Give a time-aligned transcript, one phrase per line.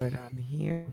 [0.00, 0.86] it on here.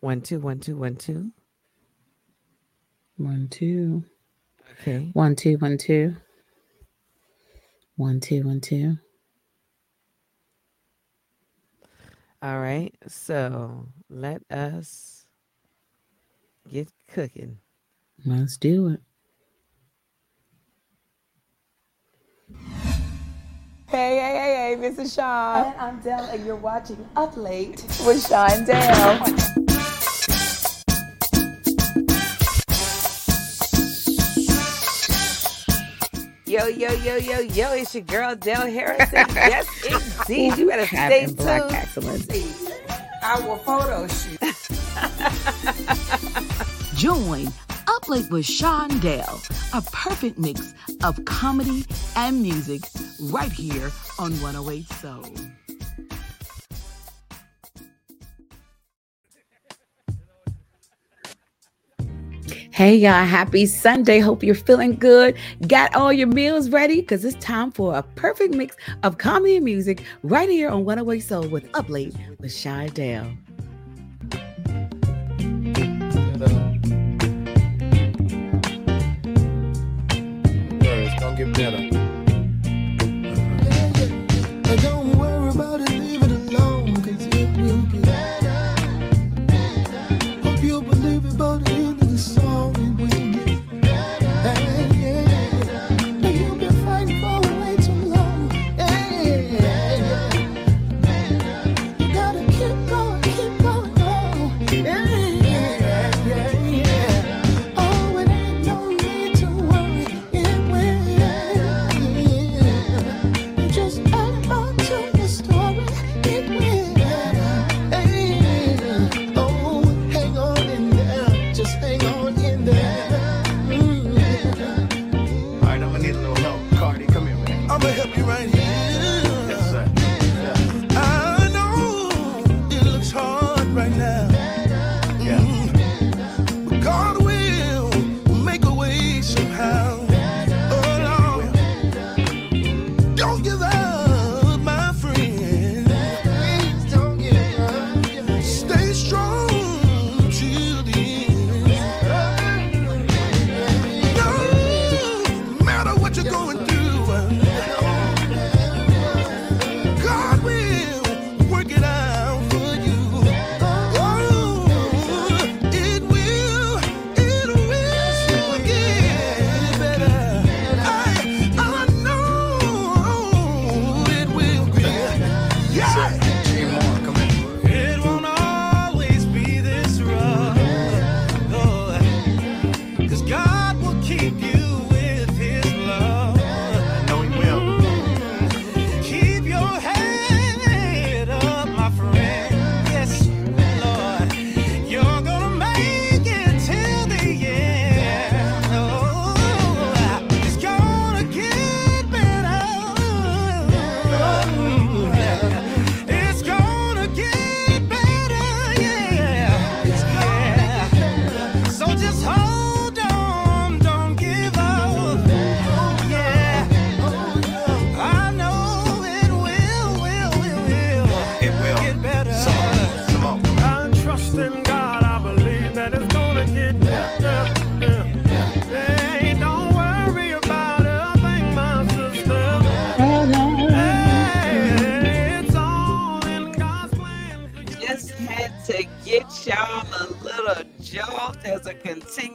[0.00, 1.30] One two one two one two.
[3.16, 4.04] One two.
[4.80, 5.10] Okay.
[5.12, 6.16] One two one two.
[7.96, 8.96] One two one two.
[12.42, 12.92] All right.
[13.06, 15.24] So let us
[16.68, 17.58] get cooking.
[18.26, 19.00] Let's do it.
[23.92, 25.66] Hey, hey, hey, hey, this is Sean.
[25.66, 29.18] And I'm Dell, and you're watching Up Late with Sean Dell.
[36.46, 39.26] Yo, yo, yo, yo, yo, it's your girl Dell Harrison.
[39.34, 40.56] yes, indeed.
[40.56, 41.74] You better stay Captain Black tuned.
[41.74, 42.70] Excellence.
[43.22, 44.40] Our photo shoot.
[46.94, 47.52] Join
[47.88, 49.38] Up Late with Sean Dale,
[49.74, 50.72] a perfect mix
[51.04, 51.84] of comedy
[52.16, 52.80] and music
[53.30, 55.24] right here on 108 Soul.
[62.72, 64.18] Hey y'all, happy Sunday.
[64.18, 65.36] Hope you're feeling good.
[65.68, 67.00] Got all your meals ready?
[67.00, 71.20] Because it's time for a perfect mix of comedy and music right here on 108
[71.20, 73.30] Soul with Up Late with Shy Dale.
[80.80, 82.01] It's gonna get better.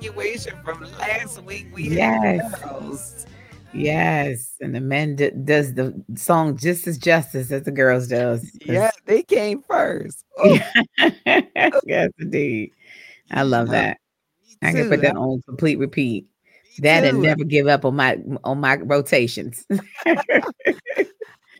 [0.01, 1.67] Continuation from last week.
[1.73, 2.41] We Yes.
[2.41, 3.25] had girls.
[3.73, 4.53] Yes.
[4.61, 8.49] And the men d- does the song just as justice as the girls does.
[8.65, 10.23] Yeah, they came first.
[10.39, 12.71] Oh, yes, indeed.
[13.31, 13.97] I love that.
[14.61, 16.27] I can put that on complete repeat.
[16.79, 19.65] That and never give up on my on my rotations.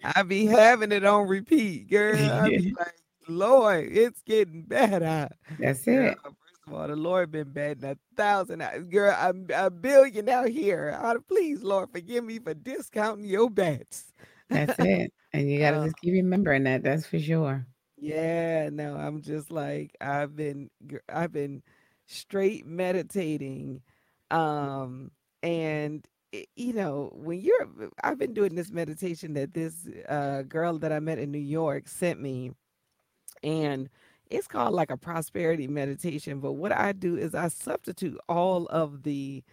[0.04, 2.16] I be having it on repeat, girl.
[2.32, 2.94] I be like,
[3.28, 5.30] Lord, it's getting better.
[5.60, 6.18] That's it.
[6.24, 6.37] first
[6.72, 8.60] all, the Lord been batting a thousand.
[8.90, 10.98] Girl, I'm a billion out here.
[11.02, 14.14] Uh, Please, Lord, forgive me for discounting your bets.
[14.50, 15.14] That's it.
[15.34, 16.84] And you gotta Uh, just keep remembering that.
[16.84, 17.66] That's for sure.
[17.98, 20.70] Yeah, no, I'm just like I've been,
[21.10, 21.64] I've been
[22.08, 23.82] straight meditating
[24.32, 25.12] um
[25.44, 26.06] and
[26.56, 27.68] you know, when you're,
[28.04, 31.88] I've been doing this meditation that this uh, girl that I met in New York
[31.88, 32.52] sent me,
[33.44, 33.90] and
[34.30, 36.40] it's called like a prosperity meditation.
[36.40, 39.44] But what I do is I substitute all of the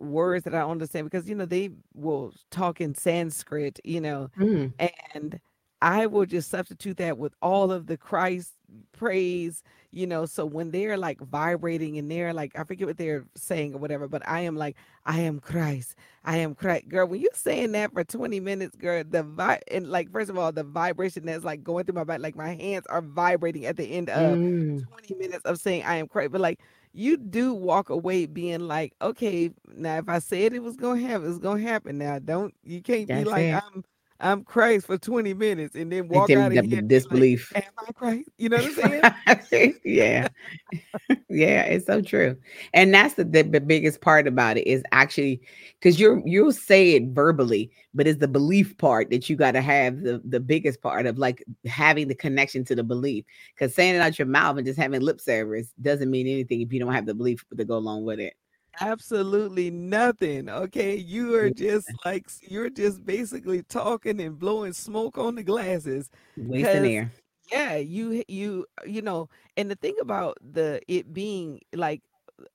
[0.00, 4.72] words that I understand because you know they will talk in Sanskrit, you know, Mm,
[5.14, 5.40] and
[5.80, 8.52] I will just substitute that with all of the Christ
[8.92, 10.26] praise, you know.
[10.26, 14.08] So when they're like vibrating and they're like, I forget what they're saying or whatever,
[14.08, 15.94] but I am like, I am Christ,
[16.24, 17.06] I am Christ, girl.
[17.06, 20.52] When you're saying that for 20 minutes, girl, the vi and like first of all,
[20.52, 23.84] the vibration that's like going through my body, like my hands are vibrating at the
[23.84, 24.88] end of mm.
[24.88, 26.60] 20 minutes of saying I am Christ, but like
[26.94, 31.28] you do walk away being like, okay, now if I said it was gonna happen,
[31.28, 31.98] it's gonna happen.
[31.98, 33.62] Now don't you can't be like it.
[33.62, 33.84] I'm
[34.22, 37.52] I'm Christ for 20 minutes and then walk out of here be like, disbelief.
[37.56, 38.30] Am I Christ?
[38.38, 39.80] You know what I'm saying?
[39.84, 40.28] yeah.
[41.28, 42.36] yeah, it's so true.
[42.72, 45.40] And that's the, the, the biggest part about it is actually
[45.80, 49.60] because you're you'll say it verbally, but it's the belief part that you got to
[49.60, 53.24] have the the biggest part of like having the connection to the belief.
[53.54, 56.72] Because saying it out your mouth and just having lip service doesn't mean anything if
[56.72, 58.34] you don't have the belief to go along with it.
[58.80, 60.48] Absolutely nothing.
[60.48, 60.96] Okay.
[60.96, 66.10] You are just like you're just basically talking and blowing smoke on the glasses.
[66.36, 67.12] Wasting air.
[67.50, 72.02] yeah, you you uh, you know, and the thing about the it being like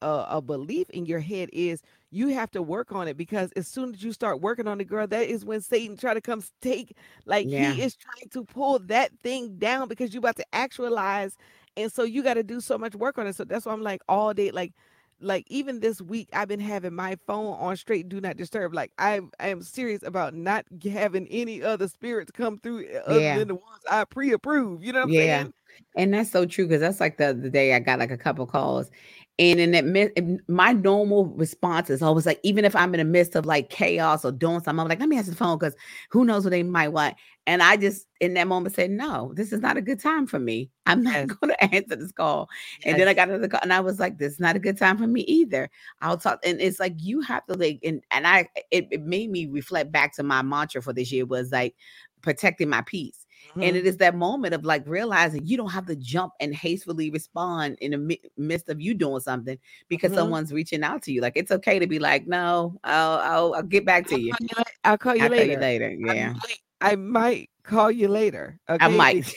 [0.01, 1.81] a, a belief in your head is
[2.11, 4.85] you have to work on it because as soon as you start working on the
[4.85, 7.73] girl, that is when Satan try to come take like Yeah.
[7.73, 11.37] he is trying to pull that thing down because you about to actualize,
[11.77, 13.35] and so you got to do so much work on it.
[13.35, 14.73] So that's why I'm like all day, like
[15.19, 18.73] like even this week I've been having my phone on straight do not disturb.
[18.73, 23.27] Like I I am serious about not having any other spirits come through uh, other
[23.27, 23.31] Yeah.
[23.31, 24.83] than the ones I pre-approve.
[24.83, 25.45] You know what I'm Yeah.
[25.45, 25.53] saying?
[25.95, 28.45] And that's so true because that's like the other day I got like a couple
[28.47, 28.89] calls,
[29.39, 33.35] and in that my normal response is always like, even if I'm in the midst
[33.35, 35.75] of like chaos or doing something, I'm like, let me answer the phone because
[36.09, 37.15] who knows what they might want.
[37.45, 40.39] And I just in that moment said, no, this is not a good time for
[40.39, 40.69] me.
[40.87, 41.27] I'm not Yes.
[41.41, 42.49] going to answer this call.
[42.83, 44.77] And then I got another call, and I was like, this is not a good
[44.77, 45.69] time for me either.
[46.01, 49.29] I'll talk, and it's like you have to like, and and I it, it made
[49.29, 51.75] me reflect back to my mantra for this year was like
[52.21, 53.25] protecting my peace.
[53.61, 53.77] And Mhm.
[53.77, 57.77] it is that moment of like realizing you don't have to jump and hastily respond
[57.81, 59.57] in the mi- midst of you doing something
[59.89, 60.13] because Mhm.
[60.13, 61.21] someone's reaching out to you.
[61.21, 64.35] Like it's okay to be like, no, I'll I'll, I'll get back to you.
[64.53, 65.45] call I'll call you I'll call later.
[65.45, 65.89] you later.
[66.09, 68.59] I Yeah, might, I might call you later.
[68.79, 69.33] I might.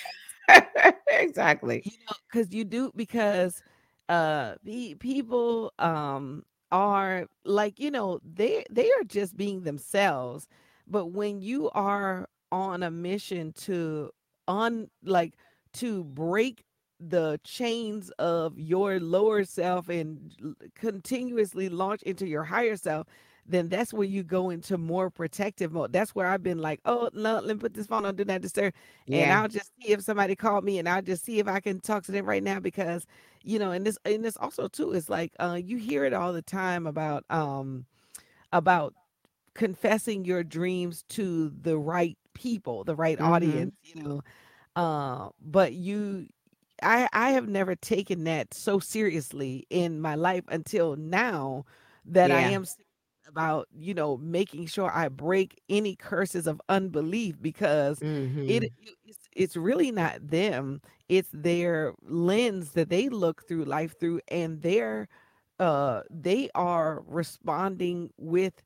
[1.11, 1.85] Exactly.
[1.85, 3.63] you know, because you do because
[4.09, 10.49] uh the people um are like, you know, they they are just being themselves.
[10.87, 14.11] But when you are on a mission to
[14.49, 15.35] un like
[15.73, 16.65] to break
[16.99, 20.35] the chains of your lower self and
[20.75, 23.07] continuously launch into your higher self
[23.47, 25.93] then that's where you go into more protective mode.
[25.93, 28.43] That's where I've been like, oh no, let me put this phone on, do not
[28.43, 28.75] disturb
[29.11, 31.81] and I'll just see if somebody called me and I'll just see if I can
[31.81, 33.07] talk to them right now because
[33.43, 36.33] you know and this and this also too is like uh you hear it all
[36.33, 37.87] the time about um
[38.53, 38.95] about
[39.55, 43.21] confessing your dreams to the right people the right Mm-hmm.
[43.21, 44.23] audience you know
[44.77, 46.27] uh but you
[46.83, 51.65] I I have never taken that so seriously in my life until now
[52.07, 52.65] that I am
[53.29, 58.73] about you know making sure I break any curses of unbelief because hmm it
[59.05, 60.81] it's, it's really not them.
[61.09, 65.09] It's their lens that they look through life through and they're
[65.59, 68.63] uh they are responding with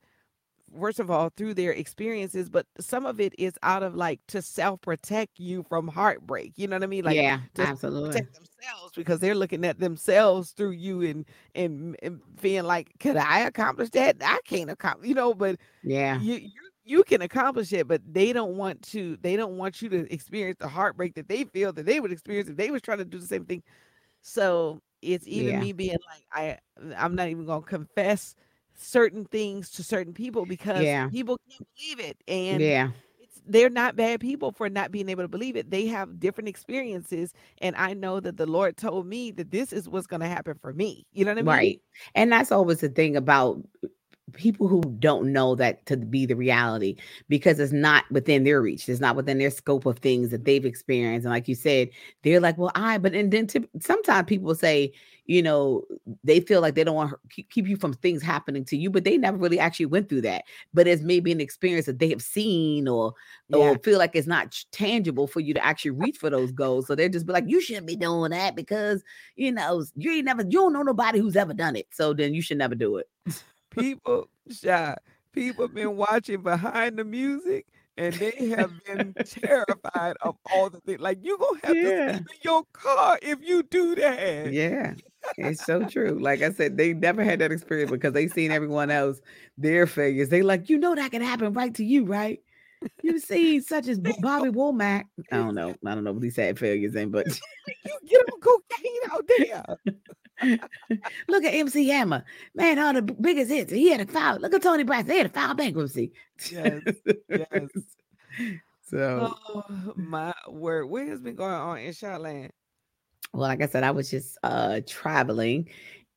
[0.79, 4.43] first of all through their experiences but some of it is out of like to
[4.43, 8.11] self protect you from heartbreak you know what i mean like yeah, absolutely.
[8.13, 13.17] protect themselves because they're looking at themselves through you and and, and feeling like could
[13.17, 16.23] i accomplish that i can't accomplish you know but Yeah.
[16.23, 16.51] you you
[16.85, 20.59] you can accomplish it but they don't want to they don't want you to experience
[20.61, 23.19] the heartbreak that they feel that they would experience if they was trying to do
[23.19, 23.63] the same thing
[24.23, 25.59] so it's even Yeah.
[25.59, 26.59] me being like i
[26.97, 28.35] i'm not even gonna confess
[28.77, 31.09] certain things to certain people because Yeah.
[31.09, 32.91] people can't believe it and Yeah.
[33.21, 36.49] it's, they're not bad people for not being able to believe it they have different
[36.49, 40.29] experiences and i know that the lord told me that this is what's going to
[40.29, 41.81] happen for me you know what i mean Right.
[42.15, 43.61] And that's always the thing about
[44.33, 46.97] people who don't know that to be the reality
[47.29, 48.89] because it's not within their reach.
[48.89, 51.25] It's not within their scope of things that they've experienced.
[51.25, 51.91] And like you said,
[52.23, 54.93] they're like, well, I, but and then tip- sometimes people say,
[55.27, 55.85] you know,
[56.23, 58.91] they feel like they don't want to keep, keep you from things happening to you,
[58.91, 60.45] but they never really actually went through that.
[60.75, 63.15] But it's maybe an experience that they have seen or
[63.49, 66.87] yeah or feel like it's not tangible for you to actually reach for those goals.
[66.87, 69.03] So they're just be like, you shouldn't be doing that because
[69.37, 71.87] you know you ain't never you don't know nobody who's ever done it.
[71.91, 73.09] So then you should never do it.
[73.75, 74.97] people shy
[75.33, 77.67] people been watching behind the music
[77.97, 81.01] and they have been terrified of all the things.
[81.01, 81.81] Like you gonna have Yeah.
[81.81, 84.57] to sleep in your car if you do that.
[84.57, 84.95] Yeah,
[85.37, 86.19] it's so true.
[86.21, 89.21] Like I said, they never had that experience because they seen everyone else
[89.57, 90.29] their failures.
[90.29, 92.41] They like, you know, that can happen right to you, right?
[93.03, 95.05] You see, such as Bobby Womack.
[95.31, 95.75] I don't know.
[95.87, 97.27] I don't know what these sad failures in, but
[97.85, 100.59] You get on cocaine out there.
[101.29, 102.25] look at MC Hammer,
[102.55, 103.73] man, all the biggest hits.
[103.73, 104.39] He had a file.
[104.39, 105.09] Look at Toni Braxton.
[105.09, 106.13] They had a file bankruptcy.
[106.51, 106.83] Yes,
[107.29, 107.69] yes.
[108.87, 109.65] So, Oh
[109.97, 110.87] my word.
[110.87, 112.51] What has been going on in Shotland?
[113.33, 115.69] well, like I said, I was just uh traveling.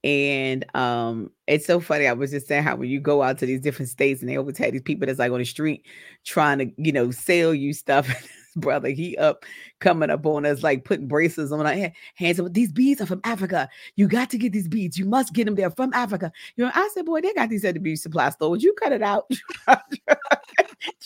[0.07, 2.07] And um, it's so funny.
[2.07, 4.37] I was just saying how when you go out to these different states and they
[4.37, 5.85] always have these people that's like on the street
[6.23, 8.07] trying to, you know, sell you stuff.
[8.57, 9.45] Brother, he up
[9.79, 12.39] coming up on us, like putting braces on our ha- hands.
[12.39, 12.53] Up.
[12.53, 13.69] These beads are from Africa.
[13.95, 14.97] You got to get these beads.
[14.97, 15.55] You must get them.
[15.55, 16.31] They're from Africa.
[16.57, 18.51] You know, I said, boy, they got these at the beauty supply store.
[18.51, 19.31] Would you cut it out?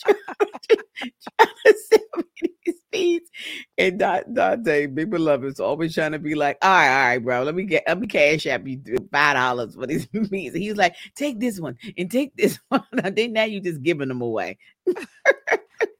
[0.02, 2.22] trying to sell
[2.66, 3.30] these beads.
[3.78, 7.18] And Da- Dante, big beloved, is always trying to be like, all right, all right,
[7.18, 8.80] bro, let me get, let me cash app you
[9.12, 10.56] five dollars for these beads.
[10.56, 12.84] He's like, take this one and take this one.
[12.92, 14.58] Then now you just giving them away.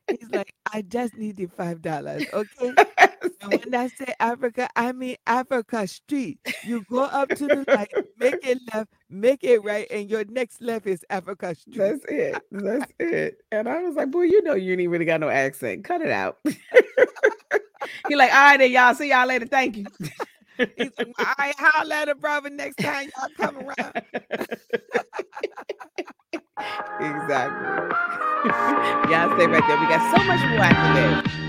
[0.09, 2.25] He's like, I just need the five dollars.
[2.33, 2.75] Okay.
[3.41, 6.39] And when I say Africa, I mean Africa Street.
[6.65, 10.61] You go up to the right, make it left, make it right, and your next
[10.61, 11.77] left is Africa Street.
[11.79, 12.43] That's it.
[12.53, 13.39] That's it.
[13.53, 15.85] And I was like, boy, you know you ain't really got no accent.
[15.85, 16.39] Cut it out.
[18.09, 19.47] He like, all right, then y'all see y'all later.
[19.47, 19.87] Thank you.
[20.57, 24.03] He's like, all right, holler at a brother next time y'all come around.
[27.01, 27.67] Exactly.
[29.11, 29.79] y'all stay right there.
[29.79, 31.43] We got so much more after this.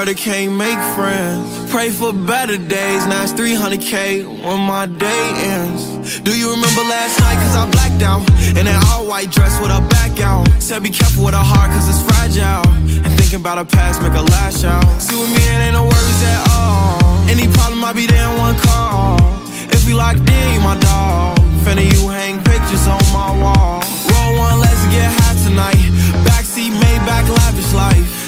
[0.00, 1.70] Introverted can't make friends.
[1.70, 3.06] Pray for better days.
[3.06, 6.20] Now it's 300k when my day ends.
[6.20, 7.36] Do you remember last night?
[7.36, 8.24] Cause I blacked out.
[8.56, 10.48] In an all white dress with a back out.
[10.58, 12.64] Said be careful with a heart cause it's fragile.
[13.04, 14.88] And thinking about a past make a lash out.
[15.02, 16.96] See with me, it ain't no worries at all.
[17.28, 19.20] Any problem, I'll be there in one call.
[19.68, 21.36] If we locked in, you my dog.
[21.60, 23.84] Finna you hang pictures on my wall.
[24.08, 25.84] Roll one, let's get high tonight.
[26.24, 28.19] Backseat, Maybach, lavish life.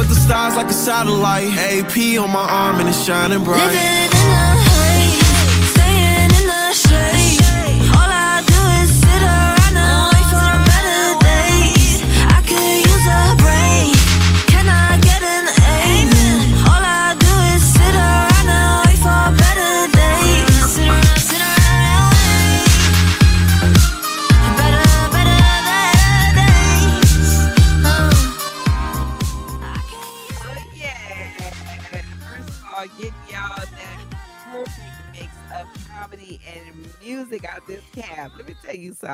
[0.00, 1.52] With the stars like a satellite.
[1.58, 4.39] AP on my arm and it's shining bright.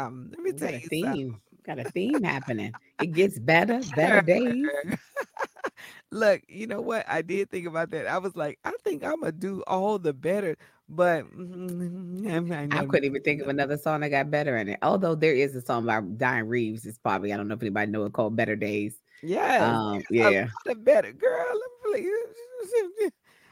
[0.07, 0.31] Something.
[0.31, 1.13] Let me tell you something.
[1.15, 1.41] theme.
[1.65, 2.73] Got a theme happening.
[3.03, 4.67] It gets better, better days.
[6.13, 7.05] Look, you know what?
[7.09, 8.07] I did think about that.
[8.07, 10.57] I was like, I think I'm gonna do all the better,
[10.89, 14.79] but I, I couldn't even think of another song that got better in it.
[14.83, 16.87] Although there is a song by Dianne Reeves.
[16.87, 18.95] It's probably I don't know if anybody know it called Better Days.
[19.23, 20.47] Yeah, Um, yeah.
[20.65, 21.61] the better girl.
[21.85, 22.13] Please-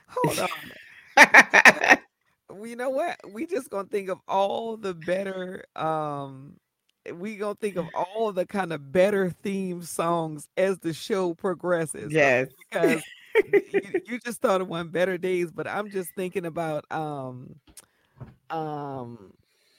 [0.08, 1.99] Hold on.
[2.62, 3.18] You know what?
[3.32, 5.64] We just gonna think of all the better.
[5.76, 6.54] Um,
[7.12, 12.12] we gonna think of all the kind of better theme songs as the show progresses.
[12.12, 12.49] yes.
[12.70, 13.02] because
[13.52, 17.56] you, you just thought of one better days, but I'm just thinking about um
[18.50, 19.32] um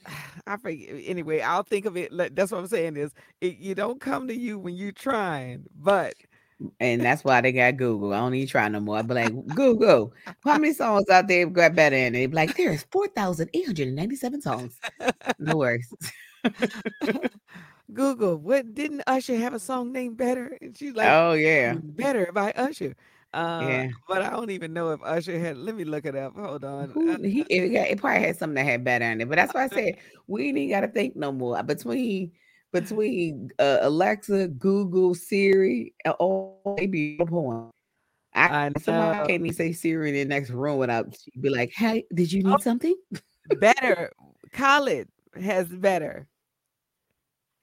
[0.48, 3.76] I forget anyway, I'll think of it like that's what I'm saying is it, you
[3.76, 6.14] don't come to you when you're trying, but
[6.80, 8.14] And that's why they got Google.
[8.14, 8.98] I don't even try no more.
[8.98, 10.14] I'd be like, Google,
[10.46, 11.96] how many songs out there got better?
[11.96, 14.80] And they'd be like, there's 4,897 songs.
[15.40, 15.94] No worries.
[17.94, 20.58] Google, what didn't Usher have a song named Better?
[20.62, 21.76] And she's like, Oh, yeah.
[21.76, 22.96] Better by Usher.
[23.34, 23.88] Uh, Yeah.
[24.08, 25.58] But I don't even know if Usher had.
[25.58, 26.36] Let me look it up.
[26.36, 26.90] Hold on.
[26.92, 29.30] Who, he, it, it probably had something that had better in it.
[29.30, 29.98] But that's why I said
[30.28, 31.62] we ain't got to think no more.
[31.64, 32.32] Between
[32.72, 37.72] between uh, Alexa, Google, Siri, uh, all they be on point.
[38.34, 39.26] I, I somebody know.
[39.28, 42.44] can't even say Siri in the next room without she'd be like, "Hey, did you
[42.44, 42.62] need Oh.
[42.62, 42.96] something?"
[43.60, 44.12] better.
[44.52, 45.08] Khaled
[45.42, 46.28] has better.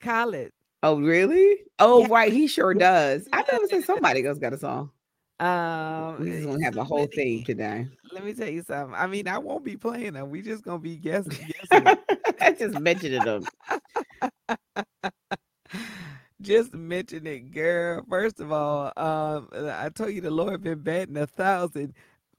[0.01, 0.51] Khaled.
[0.81, 1.59] Oh, really?
[1.79, 2.07] Oh, Yeah.
[2.09, 2.33] right.
[2.33, 3.27] He sure does.
[3.31, 4.91] I never said somebody else got a song.
[5.39, 7.87] Um, We just gonna have a whole theme today.
[8.11, 8.95] Let me tell you something.
[8.95, 10.29] I mean, I won't be playing them.
[10.29, 11.31] We just gonna be guessing.
[11.71, 11.97] guessing.
[12.41, 13.45] I just mentioned them.
[16.41, 18.03] just mention it, girl.
[18.09, 21.93] First of all, um, I told you the Lord been batting a thousand.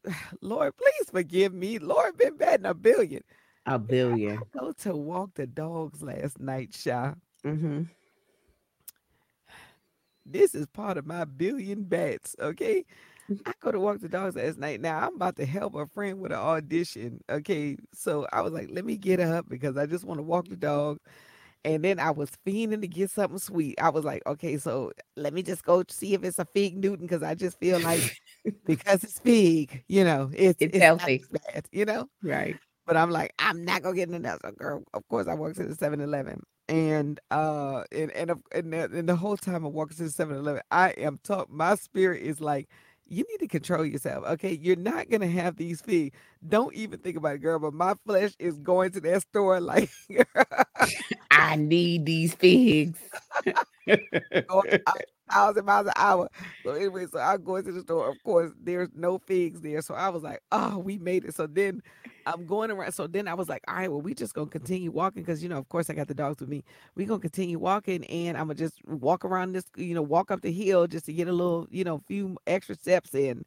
[0.41, 1.79] Lord, please forgive me.
[1.79, 3.23] Lord been batting a billion.
[3.67, 4.39] A billion.
[4.39, 7.15] I Go to walk the dogs last night, Sha.
[7.45, 7.85] Mm-hmm.
[10.27, 12.85] This is part of my billion bats, okay?
[13.47, 14.81] I go to walk the dogs last night.
[14.81, 17.21] Now I'm about to help a friend with an audition.
[17.31, 17.77] Okay.
[17.95, 20.57] So I was like, let me get up because I just want to walk the
[20.57, 20.99] dog.
[21.65, 23.81] And then I was fiending to get something sweet.
[23.81, 27.07] I was like, okay, so let me just go see if it's a fig Newton
[27.07, 28.19] because I just feel like
[28.67, 31.25] because it's fig, you know, it's It's not healthy.
[31.31, 32.09] bad, you know.
[32.23, 32.57] Right.
[32.87, 35.57] But I'm like, I'm not gonna get in the So girl, of course I worked
[35.57, 36.43] to the 7-Eleven.
[36.69, 40.63] And uh and and, and, the, and the whole time I walked to the 7-Eleven,
[40.71, 42.69] I am talk my spirit is like,
[43.07, 44.25] you need to control yourself.
[44.25, 44.59] Okay.
[44.61, 46.17] You're not gonna have these figs.
[46.47, 47.59] Don't even think about it, girl.
[47.59, 49.91] But my flesh is going to that store like
[51.31, 52.99] I need these figs.
[53.87, 54.79] going
[55.31, 56.29] thousand miles an hour.
[56.65, 58.09] So anyway, so I go into the store.
[58.09, 59.83] Of course, there's no figs there.
[59.83, 61.35] So I was like, oh, we made it.
[61.35, 61.83] So then
[62.27, 62.93] I'm going around.
[62.93, 65.49] So then I was like, all right, well, we just gonna continue walking because you
[65.49, 66.65] know, of course, I got the dogs with me.
[66.95, 70.43] We gonna continue walking, and I'm gonna just walk around this, you know, walk up
[70.43, 73.45] the hill just to get a little, you know, few extra steps in.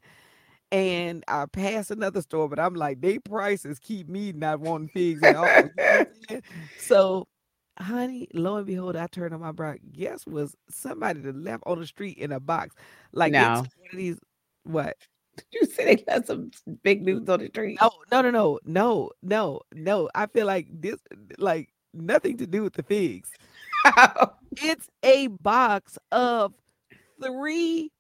[0.70, 5.24] And I pass another store, but I'm like, they prices keep me not wanting figs
[5.24, 5.46] at all.
[5.48, 6.44] you know what I'm saying?
[6.78, 7.28] so
[7.80, 9.76] honey, lo and behold, I turned on my bra.
[9.92, 12.76] Guess was somebody that left on the street in a box.
[13.12, 13.64] Like No.
[13.64, 14.18] took one of these
[14.64, 14.96] what?
[15.38, 16.52] Did you said they left some
[16.84, 17.78] big news on the street.
[17.82, 20.10] No, no, no, no, no, no, no.
[20.16, 21.00] I feel like this
[21.38, 23.32] like nothing to do with the figs.
[24.60, 26.54] It's a box of
[27.22, 27.92] three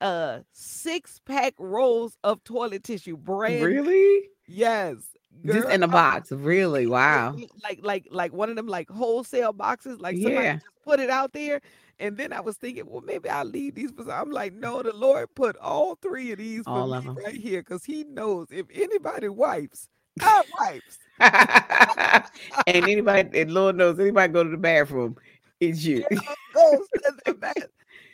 [0.00, 3.16] uh six pack rolls of toilet tissue.
[3.16, 4.28] Brand really?
[4.46, 4.96] yes.
[5.44, 6.30] Just in a box.
[6.32, 6.86] Really?
[6.86, 7.36] Wow.
[7.62, 10.00] Like like like one of them like wholesale boxes.
[10.00, 10.54] Like somebody Yeah.
[10.54, 11.60] just put it out there.
[12.00, 14.10] And then I was thinking, well, maybe I'll leave these for.
[14.12, 17.16] I'm like, no, the Lord put all three of these for All me of 'em.
[17.24, 19.88] right here because He knows if anybody wipes,
[20.20, 20.98] I wipes.
[21.20, 25.16] and anybody, and Lord knows, anybody go to the bathroom,
[25.60, 26.04] it's you.
[26.54, 27.54] goes to the bath.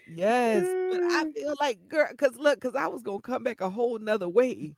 [0.07, 1.35] Yes, but I Mm.
[1.35, 4.75] feel like girl, cause look, cause I was gonna come back a whole nother way,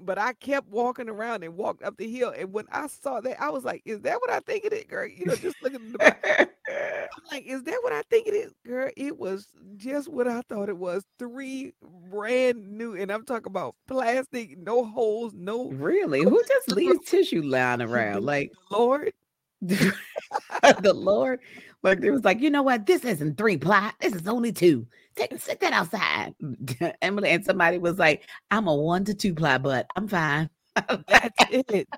[0.00, 3.40] but I kept walking around and walked up the hill, and when I saw that,
[3.40, 5.80] I was like, "Is that what I think it is, girl?" You know, just looking
[5.80, 6.50] at the back.
[6.68, 10.42] I'm like, "Is that what I think it is, girl?" It was just what I
[10.42, 11.04] thought it was.
[11.18, 11.72] Three
[12.10, 15.70] brand new, and I'm talking about plastic, no holes, no.
[15.70, 16.22] really?
[16.22, 18.24] Who just leaves tissue lying around?
[18.24, 19.12] Like Lord,
[19.60, 21.40] the Lord,
[21.82, 22.86] like it was like, you know what?
[22.86, 23.92] This isn't three ply.
[24.00, 24.86] This is only two.
[25.16, 26.34] Take sit that outside.
[27.02, 30.50] Emily and somebody was like, I'm a one to two ply, but I'm fine.
[30.74, 31.88] That's it.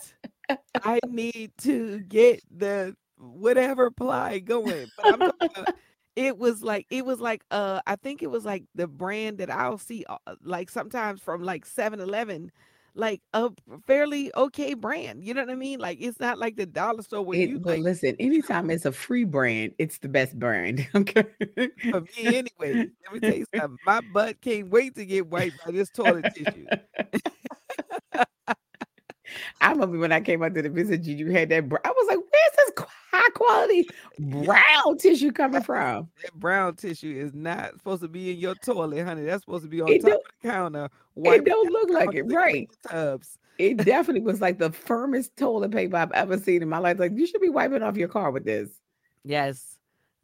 [0.83, 4.87] I need to get the whatever ply going.
[4.97, 5.75] But I'm about,
[6.17, 9.51] it was like it was like uh I think it was like the brand that
[9.51, 12.51] I'll see uh, like sometimes from like 7-Eleven,
[12.95, 13.51] like a
[13.87, 15.25] fairly okay brand.
[15.25, 15.79] You know what I mean?
[15.81, 18.85] Like it's not like the dollar store where It- you but like listen, anytime it's
[18.85, 20.87] a free brand, it's the best brand.
[20.95, 21.25] Okay.
[21.91, 22.89] for me anyway.
[23.05, 23.79] Let me tell you something.
[23.87, 26.67] My butt can't wait to get wiped by this toilet tissue.
[29.61, 31.69] I remember when I came out to the visit you, you had that.
[31.69, 32.71] br- I was like, where's this
[33.11, 36.09] high quality brown tissue coming from?
[36.23, 39.25] That brown tissue is not supposed to be in your toilet, honey.
[39.25, 40.89] That's supposed to be on It top of the counter.
[41.17, 42.69] It don't look like it, right?
[42.89, 43.39] Tubs.
[43.59, 46.99] It definitely was like the firmest toilet paper I've ever seen in my life.
[46.99, 48.71] Like, you should be wiping off your car with this.
[49.25, 49.79] Yes.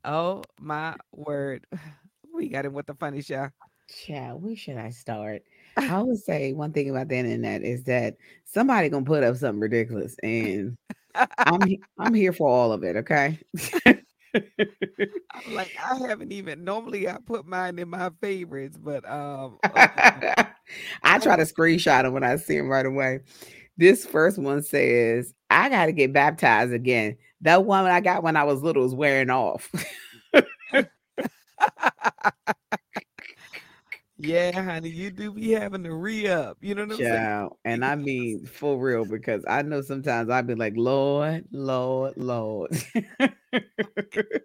[0.05, 1.67] Oh my word.
[2.35, 3.49] We got him with the funny show.
[4.07, 5.43] Yeah, where should I start?
[5.77, 9.61] I would say one thing about the internet is that somebody gonna put up something
[9.61, 10.77] ridiculous, and
[11.39, 12.97] I'm I'm here for all of it.
[12.97, 13.39] Okay.
[13.87, 20.35] I'm like, I haven't even normally I put mine in my favorites, but um okay.
[21.03, 23.21] I try to screenshot them when I see them right away.
[23.79, 27.17] This first one says, I got to get baptized again.
[27.43, 29.71] That one I got when I was little is wearing off.
[34.19, 36.59] yeah, honey, you do be having to re-up.
[36.61, 37.31] You know what I'm saying?
[37.31, 37.57] Child.
[37.65, 42.71] And I mean, for real, because I know sometimes I'd be like, Lord, Lord, Lord.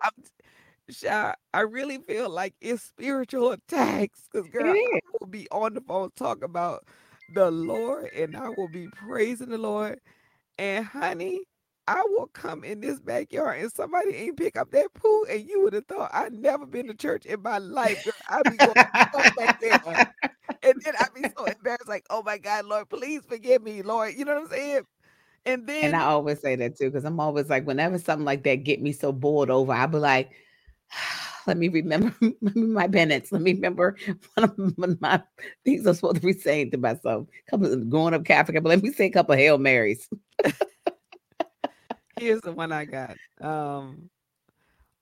[0.02, 0.12] I'm
[0.90, 5.82] Sha, I really feel like it's spiritual attacks because girl, I will be on the
[5.82, 6.86] phone talking about
[7.30, 10.00] the Lord and I will be praising the Lord.
[10.58, 11.42] And honey,
[11.92, 15.62] I will come in this backyard and somebody ain't pick up that poo, and you
[15.64, 18.02] would have thought I'd never been to church in my life.
[18.06, 18.14] Girl.
[18.30, 18.76] I'd be going
[19.36, 20.08] back there.
[20.64, 24.14] And then I'd be so embarrassed, like, oh my God, Lord, please forgive me, Lord.
[24.16, 24.82] You know what I'm saying?
[25.46, 28.44] And then And I always say that too, because I'm always like, whenever something like
[28.44, 30.32] that get me so bored over, I'll be like,
[31.48, 32.16] let me remember
[32.56, 33.34] my penance.
[33.34, 33.98] Let me remember
[34.36, 35.22] one of my
[35.66, 37.28] things I'm supposed to be saying to myself.
[37.50, 40.08] Couple of growing up Catholic, but let me say a couple of Hail Marys.
[42.22, 43.18] Here's the one I got.
[43.42, 44.12] Um,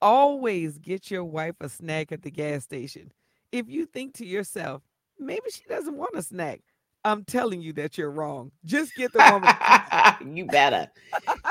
[0.02, 3.12] always get your wife a snack at the gas station.
[3.52, 4.84] If you think to yourself,
[5.20, 6.62] maybe she doesn't want a snack,
[7.04, 8.52] I'm telling you that you're wrong.
[8.64, 10.34] Just get the woman.
[10.38, 10.90] you better.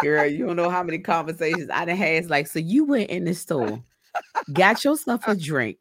[0.01, 2.15] Girl, you don't know how many conversations I done had.
[2.15, 3.85] It's like, so you went in the store,
[4.55, 5.77] got yourself a drink,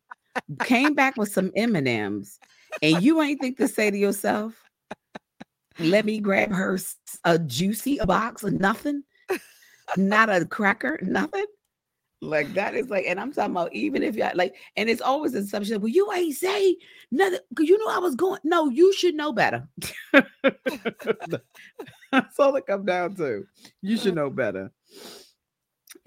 [0.65, 2.39] came back with some M&Ms,
[2.82, 4.54] and you ain't think to say to yourself,
[5.80, 6.78] let me grab her
[7.23, 9.04] a juicy a box of nothing,
[9.95, 11.45] not a cracker, nothing.
[12.21, 15.36] Like that is like, and I'm talking about even if you like, and it's always
[15.36, 15.80] in some shit.
[15.80, 16.76] Well, you ain't say
[17.12, 18.39] nothing because you know I was going.
[18.43, 19.67] No, you should know better.
[22.12, 23.45] That's all it comes down to.
[23.84, 24.71] You should know better.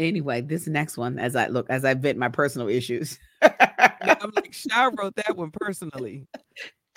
[0.00, 3.16] Anyway, this next one, as I look, as I vent my personal issues.
[3.42, 6.26] I'm like, Sha wrote that one personally.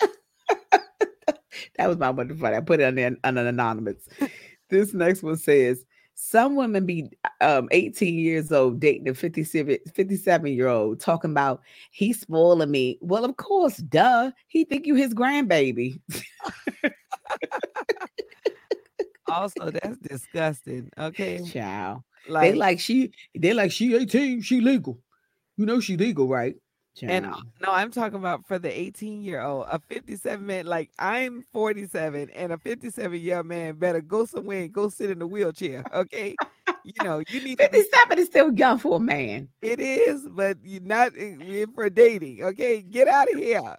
[0.00, 2.42] that was my wonderful.
[2.42, 2.54] fight.
[2.54, 4.08] I put it on, the, on an anonymous.
[4.70, 5.84] This next one says
[6.24, 7.10] some women be
[7.40, 11.60] um 18 years old dating a 57 57 year old talking about
[11.90, 12.98] he's spoiling me.
[13.00, 14.30] Well, of course, duh.
[14.48, 16.00] He think you his grandbaby.
[19.26, 20.90] Also, that's disgusting.
[20.98, 21.42] Okay.
[21.44, 22.02] Child.
[22.28, 25.00] Like, they like she they like she 18, she legal.
[25.56, 26.56] You know she legal, right?
[27.02, 27.26] And
[27.60, 32.30] no, I'm talking about for the 18 year old, a 57 man, like I'm 47,
[32.30, 35.84] and a 57 year man better go somewhere and go sit in a wheelchair.
[35.92, 36.36] Okay.
[36.84, 39.48] You know, you need to be 57 is still young for a man.
[39.62, 42.42] It is, but you're not eh, in, in for dating.
[42.42, 43.76] Okay, get out of here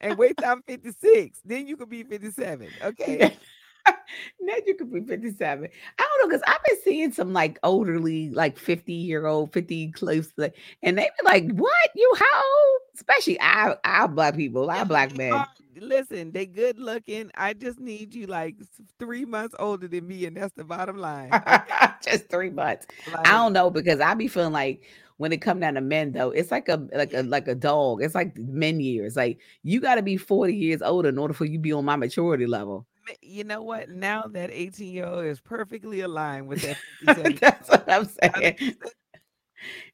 [0.00, 1.40] and wait till I'm 56.
[1.44, 2.68] Then you could be 57.
[2.82, 3.36] Okay,
[4.40, 5.68] now you could be 57.
[5.98, 9.92] I don't know, because I've been seeing some like elderly, like 50 year old, 50
[9.92, 11.90] close, and they be like, What?
[11.94, 12.80] You how old?
[12.94, 15.44] Especially our, our black people, our black men.
[15.80, 17.30] listen, they good looking.
[17.34, 18.56] I just need you like
[18.98, 21.30] three months older than me, and that's the bottom line.
[21.32, 21.88] okay?
[22.02, 22.86] Just three months.
[23.12, 24.82] Like, I don't know because I be feeling like
[25.16, 28.02] when it come down to men though, it's like a like a like a dog.
[28.02, 29.16] It's like men years.
[29.16, 31.84] Like you got to be 40 years older in order for you to be on
[31.84, 32.86] my maturity level.
[33.20, 33.88] You know what?
[33.90, 36.78] Now that 18 year old is perfectly aligned with that
[37.40, 38.76] That's what I'm saying.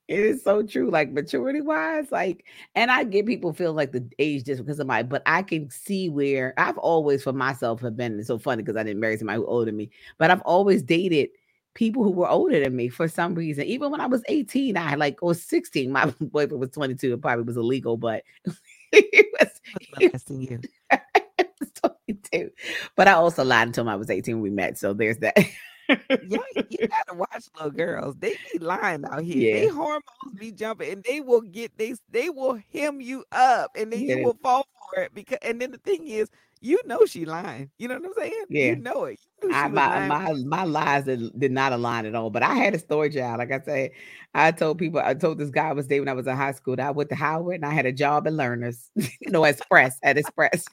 [0.08, 2.44] It is so true, like maturity wise, like,
[2.74, 5.70] and I get people feel like the age just because of my, but I can
[5.70, 9.16] see where I've always for myself have been it's so funny because I didn't marry
[9.16, 11.28] somebody who older than me, but I've always dated
[11.74, 13.64] people who were older than me for some reason.
[13.66, 17.44] Even when I was 18, I like or 16, my boyfriend was 22, it probably
[17.44, 18.24] was illegal, but
[18.90, 19.60] he was,
[19.96, 20.60] was he you.
[20.90, 21.19] was
[22.08, 22.50] 22.
[22.96, 24.78] But I also lied and told him I was 18 when we met.
[24.78, 25.36] So there's that.
[25.88, 26.38] Yeah,
[26.70, 28.14] you gotta watch little girls.
[28.20, 29.54] They be lying out here.
[29.56, 30.04] They hormones
[30.38, 34.06] be jumping, and they will get they they will hem you up, and then Yeah,
[34.06, 35.12] you they- will fall for it.
[35.14, 37.70] Because and then the thing is, you know she lying.
[37.78, 38.44] You know what I'm saying?
[38.50, 38.66] Yeah.
[38.66, 39.18] you know it.
[39.42, 42.30] You I, my my my lies did, did not align at all.
[42.30, 43.38] But I had a story, child.
[43.38, 43.90] Like I said,
[44.32, 46.52] I told people, I told this guy I was dating when I was in high
[46.52, 49.42] school that I went to Howard and I had a job at Learners, you know,
[49.42, 50.66] Express at Express.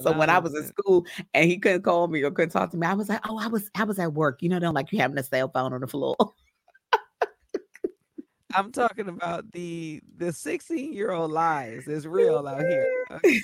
[0.00, 2.76] So when I was in school and he couldn't call me or couldn't talk to
[2.76, 4.92] me, I was like, "Oh, I was I was at work." You know, don't like
[4.92, 6.16] you having a cell phone on the floor.
[8.54, 12.86] I'm talking about the the 16 year old lies is real out here.
[13.10, 13.40] okay?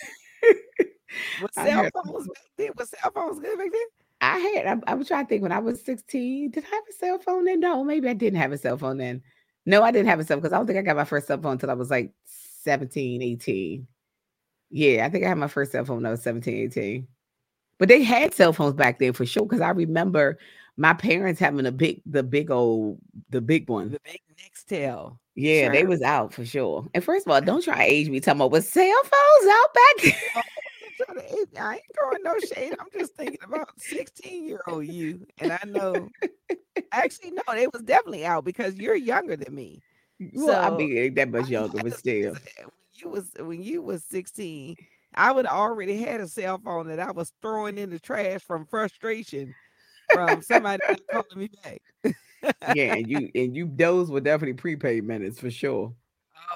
[1.41, 2.71] Was cell phones back then?
[2.77, 3.87] Was cell phones good back then?
[4.21, 4.67] I had.
[4.67, 6.51] I, I was trying to think when I was sixteen.
[6.51, 7.61] Did I have a cell phone then?
[7.61, 9.23] No, maybe I didn't have a cell phone then.
[9.65, 11.41] No, I didn't have a cell because I don't think I got my first cell
[11.41, 12.13] phone until I was like
[12.65, 13.87] 17, 18.
[14.71, 17.07] Yeah, I think I had my first cell phone when I was 17, 18.
[17.79, 19.45] But they had cell phones back then for sure.
[19.45, 20.39] Because I remember
[20.77, 22.99] My parents having a big, the big old,
[23.31, 23.91] the big one.
[23.91, 25.19] The big Nextel.
[25.35, 26.87] Yeah, they was out for sure.
[26.95, 29.53] And first of all, oh, don't try to age me talking about was cell phones
[29.53, 29.97] out back.
[30.05, 30.15] To-
[31.17, 32.75] it- I ain't throwing no shade.
[32.79, 35.27] I'm just thinking about 16 year old you.
[35.39, 36.09] And I know,
[36.93, 39.83] actually, no, it was definitely out because you're younger than me.
[40.35, 42.37] well, I So, mean, that much younger, but still.
[42.99, 44.77] You was uh, when you was 16,
[45.15, 48.67] I would already had a cell phone that I was throwing in the trash from
[48.67, 49.55] frustration
[50.13, 52.15] from somebody calling me back.
[52.75, 55.95] Yeah, and you and you those were definitely prepaid minutes for sure.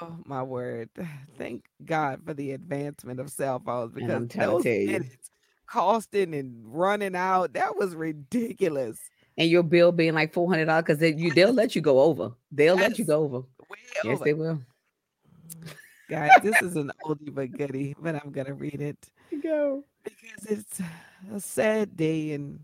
[0.01, 0.89] Oh my word!
[1.37, 5.29] Thank God for the advancement of cell phones because I'm trying to those minutes
[5.65, 8.99] costing and running out that was ridiculous.
[9.37, 12.01] And your bill being like four hundred dollars because they, you they'll let you go
[12.01, 12.31] over.
[12.51, 13.39] They'll let you go over.
[13.69, 14.23] Way Yes, over.
[14.25, 14.61] they will.
[15.49, 15.73] Mm.
[16.13, 19.09] Guys, this is an oldie but goodie, but I'm gonna read it.
[19.41, 19.83] Go.
[20.03, 20.79] because it's
[21.33, 22.59] a sad day and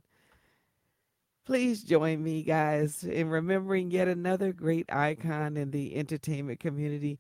[1.46, 7.18] please join me guys in remembering yet another great icon in the entertainment community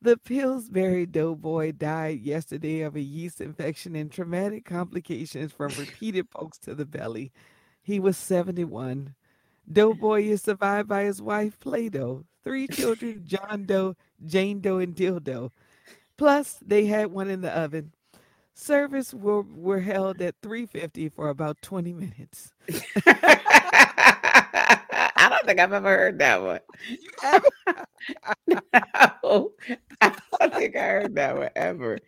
[0.00, 6.56] the pillsbury doughboy died yesterday of a yeast infection and traumatic complications from repeated pokes
[6.58, 7.30] to the belly
[7.82, 9.14] he was 71
[9.70, 13.94] doughboy is survived by his wife play-doh three children john doe
[14.26, 15.50] jane doe and dildo
[16.16, 17.92] plus they had one in the oven
[18.54, 22.52] service were, were held at 350 for about 20 minutes
[25.18, 26.60] I don't think I've ever heard that one.
[28.46, 28.60] no,
[30.00, 31.98] I don't think I heard that one ever.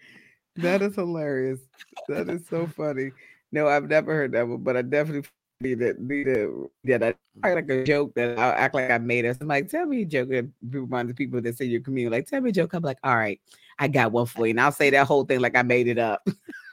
[0.56, 1.60] That is hilarious.
[2.08, 3.12] That is so funny.
[3.52, 5.28] No, I've never heard that one, but I definitely
[5.60, 9.26] need to need to yeah, that like a joke that I'll act like I made
[9.26, 9.38] us.
[9.40, 12.16] I'm like, tell me a joke and remind the people that's in your community.
[12.16, 12.72] Like, tell me a joke.
[12.72, 13.40] I'm like, all right,
[13.78, 14.50] I got one for you.
[14.50, 16.26] And I'll say that whole thing like I made it up.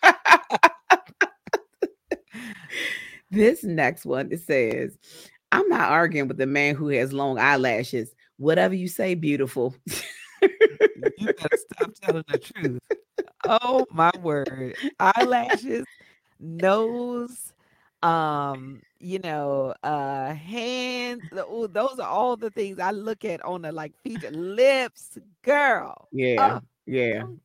[3.32, 4.98] this next one it says,
[5.52, 8.14] I'm not arguing with the man who has long eyelashes.
[8.38, 9.76] Whatever you say, beautiful.
[10.42, 12.80] you gotta stop telling the truth
[13.48, 15.86] oh my word eyelashes
[16.40, 17.54] nose
[18.04, 23.62] um you know uh hands ooh, those are all the things i look at on
[23.62, 27.20] the like feature lips girl Yeah, Oh, yeah.
[27.20, 27.42] don't-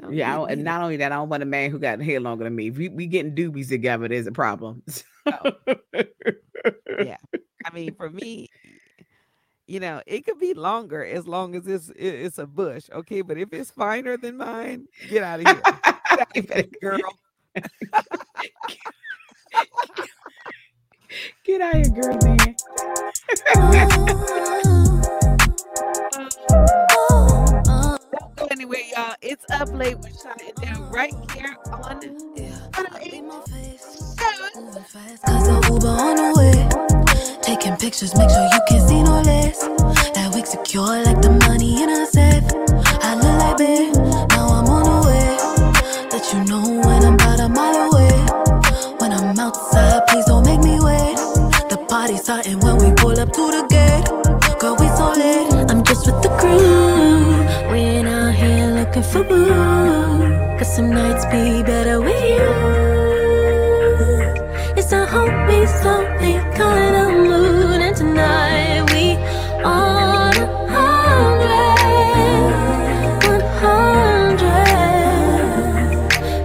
[0.00, 2.20] don't Yeah, I and not only that, I don't want a man who got hair
[2.20, 2.68] longer than me.
[2.68, 4.82] If we, we getting doobies together, there's a problem.
[6.96, 7.16] yeah
[7.64, 8.48] i mean for me
[9.66, 13.20] you know it could be longer as long as it's it- it's a bush okay
[13.22, 15.62] but if it's finer than mine get out of here
[16.34, 17.18] Get outta here, girl
[21.44, 22.56] Get out of here, girl, man.
[28.12, 29.14] Don't go anywhere, y'all.
[29.22, 32.00] It's up late with Shy and Down right here on
[35.26, 36.68] Cause the Uber on the way.
[37.42, 39.58] Taking pictures, make sure you can see no less.
[40.14, 42.44] That wig secure like the money in a safe.
[43.02, 43.94] I look like babe,
[44.30, 45.38] now I'm on the way.
[46.12, 47.99] Let you know when I'm about a mile away.
[52.22, 54.04] Starting when we pull up to the gate.
[54.60, 55.70] Girl, we so late.
[55.70, 57.72] I'm just with the crew.
[57.72, 59.48] We ain't out here looking for boo.
[60.58, 62.50] Cause some nights be better with you.
[64.76, 69.16] It's a homie, slowly kind of mood, and tonight we
[69.64, 71.80] on a hundred,
[73.28, 74.68] one hundred.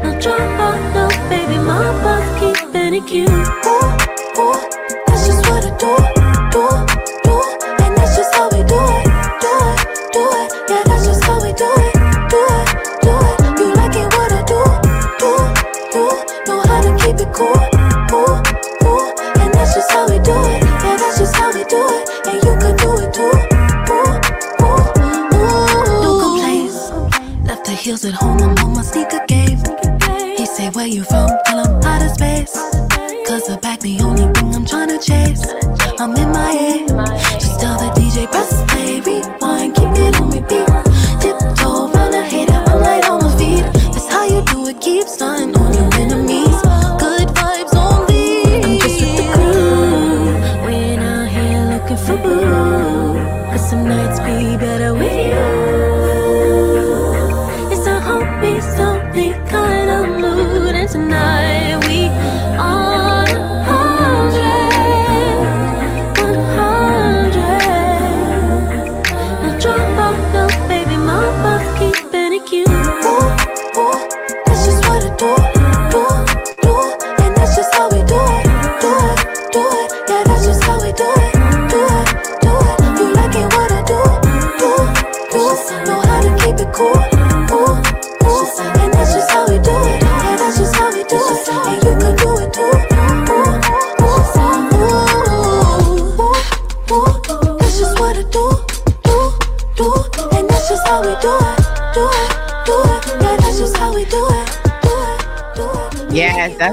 [0.04, 3.65] No drama, no baby, my boss keeping it cute.
[27.66, 29.58] The heels at home, I'm on my sneaker game.
[30.38, 31.30] He say, Where you from?
[31.46, 32.54] Tell him out of space.
[33.28, 34.35] Cause the back the only
[35.98, 36.95] I'm in my head.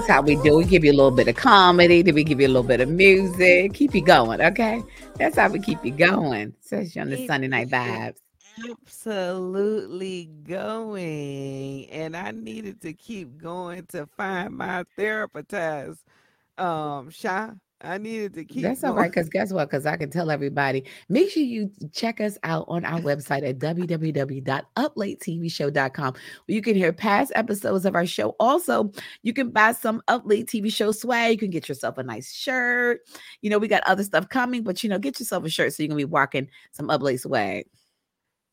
[0.02, 0.56] That's how we do.
[0.56, 2.80] We give you a little bit of comedy, then we give you a little bit
[2.80, 4.40] of music, keep you going.
[4.40, 4.82] Okay,
[5.16, 8.16] that's how we keep you going, especially on the Keep Sunday night vibes.
[8.70, 11.88] absolutely going.
[11.90, 16.04] And I needed to keep going to find my therapist.
[16.58, 17.50] Um, Sha,
[17.82, 19.02] I needed to keep That's all going.
[19.02, 19.68] right, because guess what?
[19.70, 20.84] Because I can tell everybody.
[21.08, 26.92] Make sure you check us out on our website at www.uplatetvshow.com where you can hear
[26.92, 28.34] past episodes of our show.
[28.38, 28.90] Also,
[29.22, 31.32] you can buy some Up Late TV show swag.
[31.32, 33.00] You can get yourself a nice shirt.
[33.40, 35.82] You know, we got other stuff coming, but you know, get yourself a shirt so
[35.82, 37.66] you're gonna be walking some Up Late swag.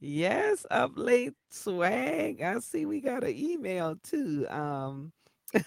[0.02, 2.42] Yes, up late swag.
[2.42, 4.48] I see we got an email too.
[4.50, 5.12] Um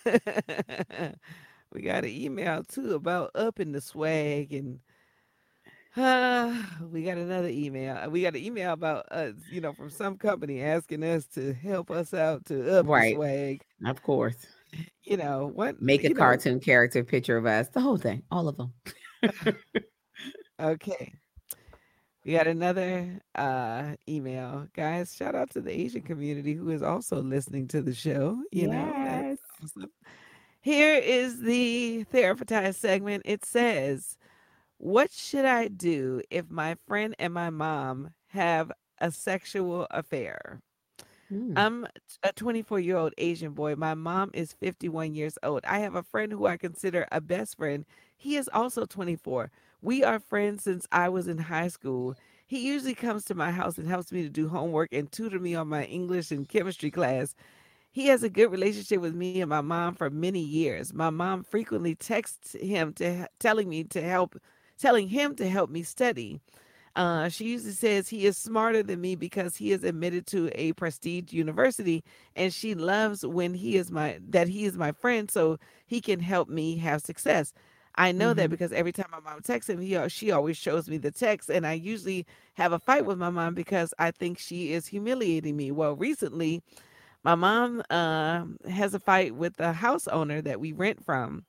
[1.73, 4.79] we got an email too about up in the swag and
[5.97, 6.55] uh,
[6.91, 7.97] we got another email.
[7.97, 11.53] Uh, We got an email about us, you know, from some company asking us to
[11.53, 13.63] help us out to up the swag.
[13.85, 14.37] Of course.
[15.05, 17.69] You know, what Make a you know, cartoon character picture of us.
[17.69, 18.23] The whole thing.
[18.31, 18.73] All of them.
[20.61, 21.13] Okay.
[22.25, 24.69] We got another uh email.
[24.75, 28.39] Guys, shout out to the Asian community who is also listening to the show.
[28.53, 29.39] You know, Yes.
[29.61, 29.91] that's awesome.
[30.63, 33.23] Here is the therapist segment.
[33.27, 34.17] It says,
[34.79, 40.61] What should I do if my friend and my mom have a sexual affair?
[41.29, 41.55] Hmm.
[41.57, 41.87] I'm
[42.23, 43.77] a 24 year old Asian boy.
[43.77, 45.65] My mom is 51 years old.
[45.67, 47.85] I have a friend who I consider a best friend.
[48.17, 49.51] He is also 24.
[49.83, 52.17] We are friends since I was in high school.
[52.47, 55.55] He usually comes to my house and helps me to do homework and tutor me
[55.55, 57.35] on my English and chemistry class.
[57.93, 60.93] He has a good relationship with me and my mom for many years.
[60.95, 64.37] My mom frequently texts him to telling me to help
[64.79, 66.41] telling him to help me study.
[66.97, 70.73] Uh, she usually says he is smarter than me because he is admitted to a
[70.75, 72.05] prestige university,
[72.37, 76.21] and she loves when he is my that he is my friend, so he can
[76.21, 77.53] help me have success.
[77.97, 78.53] I know that Mhm.
[78.53, 81.67] because every time my mom texts him, he she always shows me the text, and
[81.67, 85.71] I usually have a fight with my mom because I think she is humiliating me.
[85.73, 86.63] Well, recently,
[87.25, 91.45] my mom uh, has a fight with the house owner that we rent from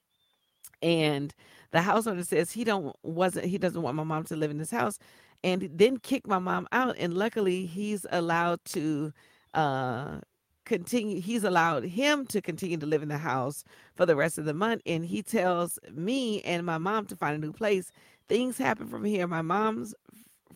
[0.81, 1.33] and
[1.71, 4.57] the house owner says he don't wasn't he doesn't want my mom to live in
[4.57, 4.99] this house
[5.43, 9.11] and then kick my mom out and luckily he's allowed to
[9.53, 10.19] uh
[10.65, 13.63] continue he's allowed him to continue to live in the house
[13.95, 17.35] for the rest of the month and he tells me and my mom to find
[17.35, 17.91] a new place.
[18.29, 19.27] Things happen from here.
[19.27, 19.93] My mom's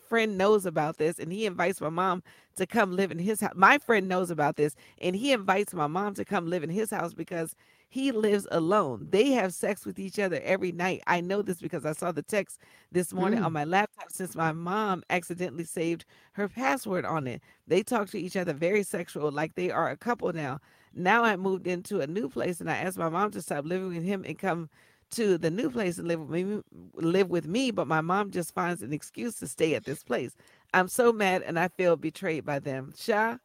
[0.08, 2.22] friend knows about this and he invites my mom
[2.56, 5.86] to come live in his house my friend knows about this and he invites my
[5.86, 7.54] mom to come live in his house because
[7.90, 9.08] he lives alone.
[9.10, 11.02] They have sex with each other every night.
[11.06, 12.60] I know this because I saw the text
[12.92, 13.54] this morning on mm.
[13.54, 17.42] my laptop since my mom accidentally saved her password on it.
[17.66, 20.60] They talk to each other very sexual, like they are a couple now.
[20.94, 23.88] Now I moved into a new place and I asked my mom to stop living
[23.88, 24.68] with him and come
[25.10, 26.60] to the new place and live with me
[26.94, 30.34] live with me, but my mom just finds an excuse to stay at this place.
[30.74, 32.92] I'm so mad and I feel betrayed by them.
[32.96, 33.36] Sha,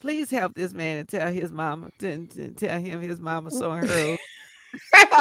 [0.00, 3.70] please help this man and tell his mama to, to tell him his mama so
[3.72, 4.16] her.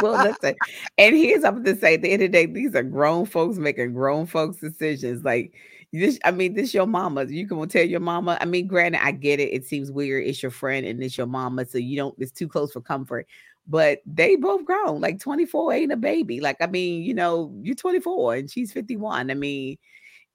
[0.02, 0.56] well, listen,
[0.98, 3.58] and here's something to say: at the end of the day, these are grown folks
[3.58, 5.24] making grown folks decisions.
[5.24, 5.54] Like
[5.94, 7.26] this, I mean, this your mama.
[7.26, 8.38] You can tell your mama.
[8.42, 9.54] I mean, granted, I get it.
[9.54, 10.28] It seems weird.
[10.28, 12.16] It's your friend and it's your mama, so you don't.
[12.20, 13.28] It's too close for comfort.
[13.68, 15.02] But they both grown.
[15.02, 16.42] Like 24 ain't a baby.
[16.42, 19.32] Like I mean, you know, you're 24 and she's 51.
[19.32, 19.78] I mean,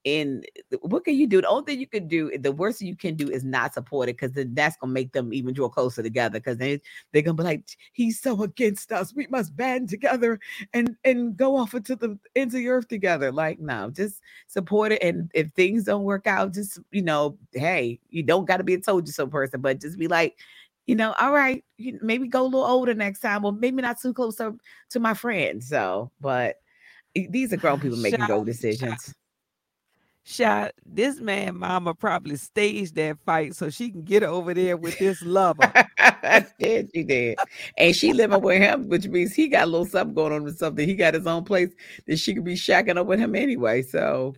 [0.04, 1.40] and eh, what can you do?
[1.40, 3.74] The only thing you can do, eh, the worst thing you can do is not
[3.74, 6.80] support it because then that's gonna make them even draw closer together because they
[7.12, 9.14] they're gonna be like, he's so against us.
[9.14, 10.40] We must band together
[10.74, 13.32] and and go off into the of the earth together.
[13.32, 15.02] Like, no, just support it.
[15.02, 18.80] And if things don't work out, just you know, hey, you don't gotta be a
[18.80, 20.36] told you so person, but just be like,
[20.86, 24.12] you know, all right, maybe go a little older next time, or maybe not too
[24.12, 24.56] close to,
[24.90, 25.62] to my friend.
[25.62, 26.56] So, but
[27.14, 29.14] these are grown people making grown decisions.
[30.22, 34.98] Shot this man mama probably staged that fight so she can get over there with
[34.98, 35.72] this lover.
[36.58, 37.38] did she did,
[37.78, 40.58] and she living with him, which means he got a little something going on with
[40.58, 40.86] something.
[40.86, 41.70] He got his own place
[42.06, 43.82] that she could be shacking up with him anyway.
[43.82, 44.34] So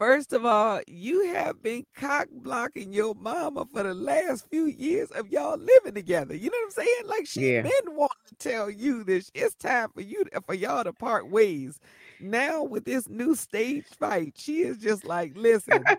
[0.00, 5.10] First of all, you have been cock blocking your mama for the last few years
[5.12, 6.34] of y'all living together.
[6.34, 7.06] You know what I'm saying?
[7.06, 7.62] Like she's Yeah.
[7.62, 9.30] been wanting to tell you this.
[9.34, 11.78] It's time for you to, for y'all to part ways.
[12.18, 15.92] Now with this new stage fight, she is just like, listen,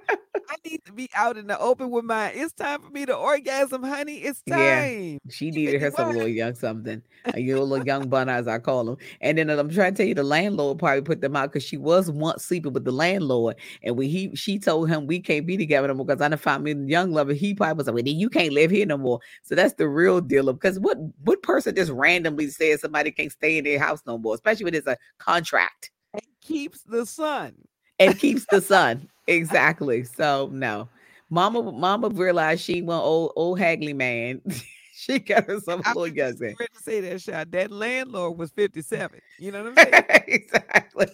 [0.50, 2.32] I need to be out in the open with mine.
[2.36, 4.18] It's time for me to orgasm, honey.
[4.18, 4.60] It's time.
[4.60, 5.18] Yeah.
[5.30, 8.60] She needed her some little young something, uh, a little little young bun as I
[8.60, 8.98] call them.
[9.22, 11.78] And then I'm trying to tell you, the landlord probably put them out because she
[11.78, 15.58] was once sleeping with the landlord, and when he she told him we can't be
[15.58, 17.34] together no more because I done found me a young lover.
[17.34, 19.20] He probably was like, well, then you can't live here no more.
[19.44, 23.32] So that's the real deal of because what what person just randomly says somebody can't
[23.32, 27.56] stay in their house no more, especially when it's a contract And keeps the sun.
[28.02, 30.04] And keeps the sun exactly.
[30.04, 30.90] So no,
[31.30, 34.42] Mama Mama realized she want old old Hagley man.
[34.94, 36.56] she got her some little was young just thing.
[36.60, 37.52] ready to say that shot.
[37.52, 39.20] That landlord was 57.
[39.40, 40.04] You know what I'm saying?
[40.28, 41.08] exactly.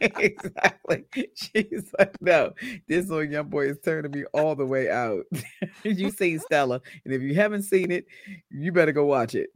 [0.00, 1.04] exactly.
[1.34, 2.52] She's like, no,
[2.88, 5.24] this little young boy is turning me all the way out.
[5.84, 8.06] you seen Stella, and if you haven't seen it,
[8.50, 9.50] you better go watch it.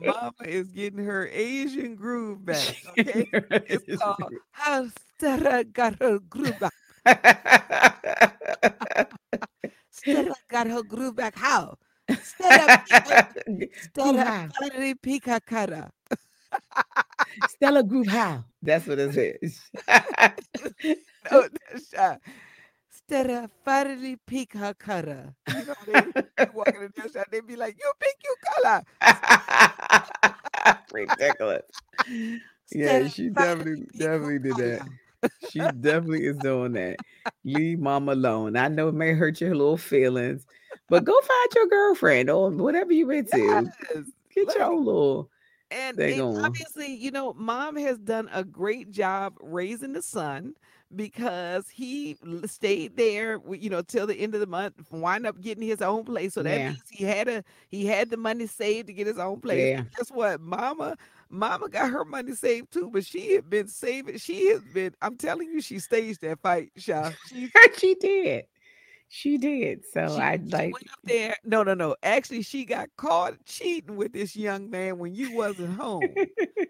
[0.00, 2.76] Mama is getting her Asian groove back.
[2.98, 3.26] Okay.
[3.68, 4.86] It's called How
[5.16, 6.72] Stella got her groove back.
[9.90, 11.36] Stella got her groove back.
[11.36, 11.76] How?
[12.22, 12.84] Stella
[13.80, 15.90] Stella pika cara.
[17.48, 18.44] Stella Group How?
[18.62, 19.60] That's what it is.
[21.30, 21.48] No,
[21.98, 22.16] uh,
[23.10, 23.24] shot.
[23.26, 25.34] Stella finally pick her color.
[25.48, 28.82] You know, they be walking in their shot, they be like, you pick your color.
[30.92, 31.62] Ridiculous.
[32.72, 34.88] Yeah, she definitely definitely did that.
[35.48, 36.96] She definitely is doing that.
[37.44, 38.56] Leave mom alone.
[38.56, 40.44] I know it may hurt your little feelings,
[40.88, 43.38] but go find your girlfriend or whatever you into.
[43.38, 44.04] Yes.
[44.34, 45.30] Get your me- little.
[45.70, 50.54] And, and obviously, you know, mom has done a great job raising the son
[50.94, 52.16] because he
[52.46, 56.04] stayed there, you know, till the end of the month, wind up getting his own
[56.04, 56.34] place.
[56.34, 56.68] So that Yeah.
[56.70, 59.70] means he had a he had the money saved to get his own place.
[59.70, 59.84] Yeah.
[59.96, 60.40] Guess what?
[60.40, 60.96] Mama,
[61.28, 64.18] mama got her money saved too, but she had been saving.
[64.18, 64.94] She has been.
[65.02, 67.12] I'm telling you, she staged that fight, Sha.
[67.28, 68.46] She she did.
[69.08, 69.84] She did.
[69.92, 70.72] So she, I like.
[70.72, 71.36] went up there.
[71.44, 71.96] No, no, no.
[72.02, 76.02] Actually, she got caught cheating with this young man when you wasn't home.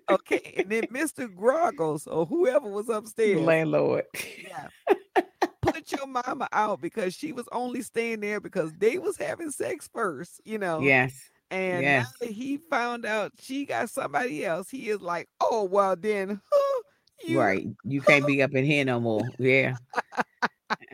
[0.08, 1.26] Okay, and then Mr.
[1.26, 4.04] Groggles or whoever was upstairs, landlord.
[4.40, 4.68] yeah,
[5.60, 9.90] put your mama out because she was only staying there because they was having sex
[9.92, 10.78] first, you know.
[10.78, 11.28] Yes.
[11.50, 12.04] And yes.
[12.04, 16.40] now that he found out she got somebody else, he is like, oh well, then,
[16.52, 16.82] huh,
[17.24, 17.66] you Right.
[17.84, 19.22] You can't be up in here no more.
[19.38, 19.76] Yeah.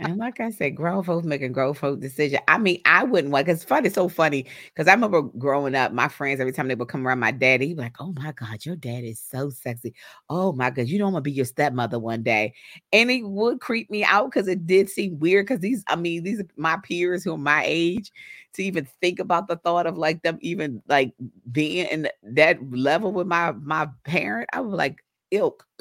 [0.05, 2.41] And like I said, grown folks making grown folk decision.
[2.49, 4.47] I mean, I wouldn't want because funny, so funny.
[4.75, 7.69] Because I remember growing up, my friends every time they would come around my daddy,
[7.69, 9.95] he'd be like, Oh my God, your dad is so sexy.
[10.29, 12.53] Oh my God, you don't want to be your stepmother one day.
[12.93, 15.47] And it would creep me out because it did seem weird.
[15.47, 18.11] Because these, I mean, these are my peers who are my age
[18.55, 21.13] to even think about the thought of like them even like
[21.53, 24.49] being in that level with my my parent.
[24.53, 25.65] I was like, ilk.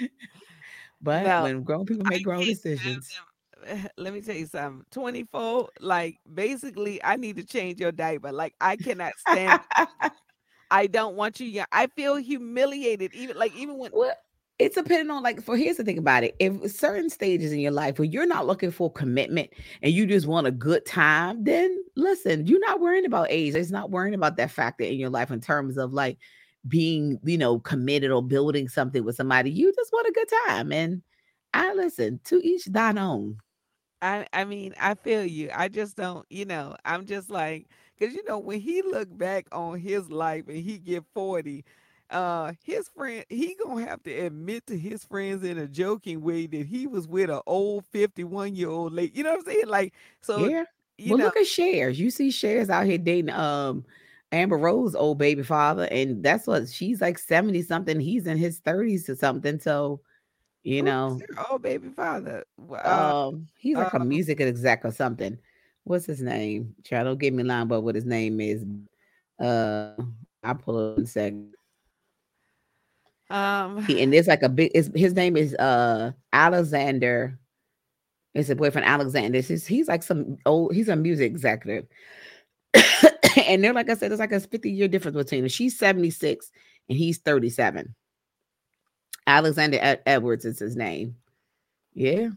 [1.00, 3.10] But Now, when grown people make grown decisions,
[3.64, 4.84] eh, Let me tell you something.
[4.90, 8.32] 24, like basically, I need to change your diaper.
[8.32, 9.60] Like, I cannot stand
[10.70, 11.66] I don't want you young.
[11.72, 13.14] I feel humiliated.
[13.14, 14.12] Even like even when well,
[14.58, 16.36] it's depending on like for here's the thing about it.
[16.40, 19.50] If certain stages in your life where you're not looking for commitment
[19.82, 23.54] and you just want a good time, then listen, you're not worrying about age.
[23.54, 26.18] It's not worrying about that factor in your life in terms of like
[26.68, 29.50] being, you know, committed or building something with somebody.
[29.50, 30.72] You just want a good time.
[30.72, 31.02] And
[31.54, 33.38] I listen to each thine own.
[34.02, 35.50] I I mean, I feel you.
[35.54, 39.46] I just don't, you know, I'm just like, because you know, when he look back
[39.52, 41.64] on his life and he get 40,
[42.10, 46.46] uh his friend he gonna have to admit to his friends in a joking way
[46.46, 49.12] that he was with an old 51 year old lady.
[49.16, 49.66] You know what I'm saying?
[49.66, 50.64] Like, so yeah.
[50.96, 51.98] you well, know, look at Cher's.
[51.98, 53.84] You see Cher's out here dating um
[54.32, 57.98] Amber Rose old baby father, and that's what she's like 70 something.
[57.98, 59.58] He's in his 30s or something.
[59.58, 60.00] So,
[60.64, 61.20] you who's know,
[61.50, 62.44] old baby father.
[62.84, 65.38] Uh, um, he's like a uh, music exec or something.
[65.84, 66.74] What's his name?
[66.84, 68.64] Try don't give me line but what his name is.
[69.40, 69.92] Uh
[70.42, 71.54] I'll pull it in a second.
[73.30, 77.38] um, He, and there's like a big his, his name is uh Alexander.
[78.34, 79.40] It's a boyfriend Alexander.
[79.40, 81.86] He's, he's like some old, he's a music executive.
[83.46, 85.48] and they're like I said, there's like a 50 year difference between them.
[85.48, 86.50] She's 76
[86.88, 87.94] and he's 37.
[89.26, 91.16] Alexander Ed- Edwards is his name.
[91.94, 92.28] Yeah.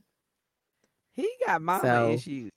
[1.13, 2.51] he got mama So- issues.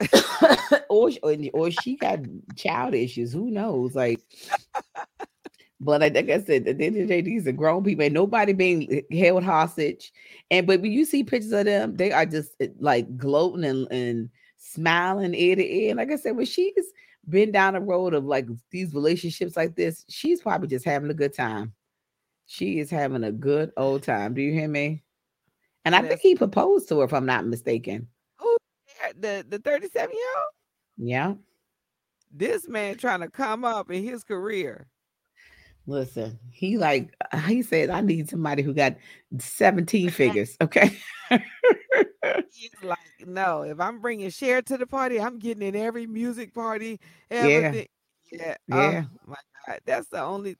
[0.88, 2.18] or, or or she got
[2.56, 3.32] child issues.
[3.32, 3.94] Who knows?
[3.94, 4.20] Like,
[5.80, 8.04] but like, like I said, at the end of the day, these are grown people,
[8.04, 10.12] and nobody being held hostage.
[10.50, 13.86] And but when you see pictures of them, they are just eh, like gloating and,
[13.92, 15.94] and smiling ear to ear.
[15.94, 16.72] Like I said, when she's
[17.28, 21.14] been down the road of like these relationships like this, she's probably just having a
[21.14, 21.72] good time.
[22.46, 24.34] She is having a good old time.
[24.34, 25.02] Do you hear me?
[25.84, 28.08] And I think he proposed to her, if I'm not mistaken.
[28.38, 28.56] Who
[29.18, 31.08] the the 37 year old?
[31.08, 31.34] Yeah.
[32.30, 34.86] This man trying to come up in his career.
[35.86, 38.96] Listen, he like uh, he said, I need somebody who got
[39.38, 40.56] 17 figures.
[40.60, 40.96] Okay.
[42.52, 46.54] He's like, no, if I'm bringing Cher to the party, I'm getting in every music
[46.54, 47.00] party.
[47.30, 47.38] Yeah.
[47.38, 47.88] Everything.
[48.30, 48.56] Yeah.
[48.70, 49.04] Oh yeah.
[49.12, 49.80] Oh my God.
[49.84, 50.56] That's the only.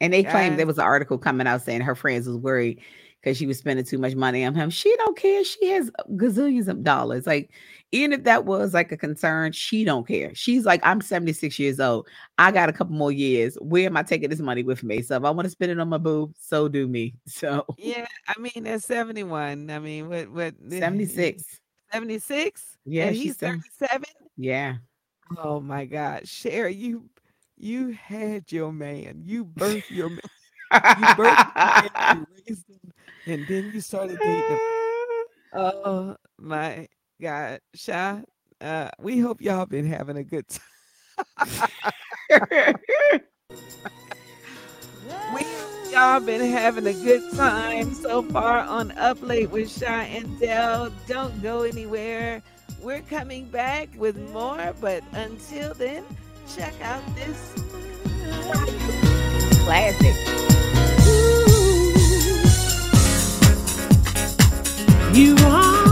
[0.00, 2.80] And they claimed there was an article coming out saying her friends was worried
[3.20, 4.70] because she was spending too much money on him.
[4.70, 5.44] She don't care.
[5.44, 7.26] She has gazillions of dollars.
[7.26, 7.50] Like,
[7.92, 10.34] even if that was like a concern, she don't care.
[10.34, 12.06] She's like, I'm 76 years old.
[12.38, 13.56] I got a couple more years.
[13.60, 15.02] Where am I taking this money with me?
[15.02, 17.14] So if I want to spend it on my boo, so do me.
[17.26, 18.06] So Yeah.
[18.28, 19.70] I mean, at 71.
[19.70, 21.44] I mean, what, what, eh, 76.
[21.92, 22.78] 76?
[22.86, 24.04] Yeah, And she's he's 37?
[24.36, 24.76] Yeah.
[25.36, 26.26] Oh my God.
[26.26, 27.08] Cher, you,
[27.56, 29.22] you had your man.
[29.24, 30.20] You birthed your man.
[30.72, 32.16] You birthed your.
[32.16, 32.92] You raised him.
[33.26, 34.58] And then you started dating him.
[35.52, 36.88] Oh my
[37.20, 38.20] God, Sha.
[38.60, 41.68] Uh, we hope y'all been having a good time.
[45.34, 50.02] We hope y'all been having a good time so far on Up Late with Sha
[50.02, 50.92] and Dell.
[51.06, 52.42] Don't go anywhere.
[52.80, 56.04] We're coming back with more, but until then,
[56.48, 57.54] check out this.
[59.64, 60.49] Classic.
[65.12, 65.89] You are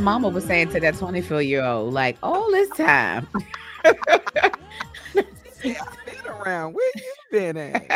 [0.00, 1.92] mama was saying to that 24 year old.
[1.92, 3.26] Like, all this time.
[3.84, 3.94] I've
[5.62, 5.76] been
[6.26, 6.74] around.
[6.74, 7.86] Where you been at?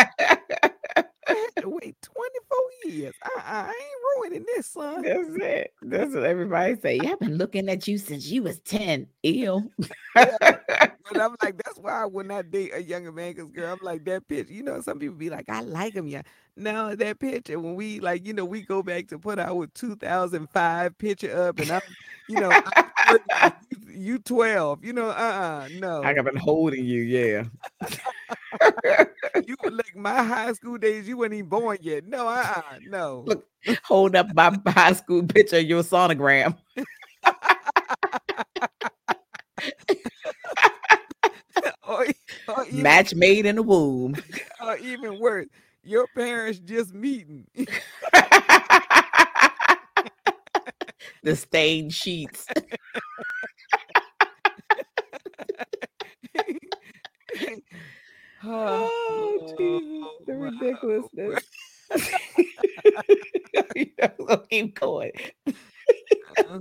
[1.27, 3.15] I had to wait 24 years.
[3.25, 5.03] Uh-uh, I ain't ruining this, son.
[5.03, 5.73] That's it.
[5.83, 7.01] That's what everybody say.
[7.03, 9.07] Yeah, I've been looking at you since you was 10.
[9.23, 9.71] Ew.
[11.11, 13.35] But I'm like, that's why I would not date a younger man.
[13.35, 14.53] Cause girl, I'm like that picture.
[14.53, 16.23] You know, some people be like, I like him, yeah.
[16.57, 20.99] No, that picture when we like, you know, we go back to put our 2005
[20.99, 21.81] picture up, and I'm,
[22.29, 22.51] you know,
[23.07, 23.55] I'm 30,
[23.89, 24.85] you 12.
[24.85, 26.03] You know, uh-uh, no.
[26.03, 27.45] I have been holding you, yeah.
[29.47, 32.07] you were like my high school days, you weren't even born yet.
[32.07, 33.25] No, uh-uh, no.
[33.27, 33.47] Look,
[33.85, 36.57] hold up my high school picture, your sonogram.
[42.69, 44.17] even, Match made in the womb.
[44.61, 45.47] or even worse,
[45.83, 47.47] your parents just meeting.
[51.23, 52.47] the stained sheets.
[58.47, 60.51] Oh, oh, Jesus, the wow.
[60.61, 61.45] ridiculousness.
[63.75, 65.13] you know, keep going.
[65.47, 66.61] Uh-huh.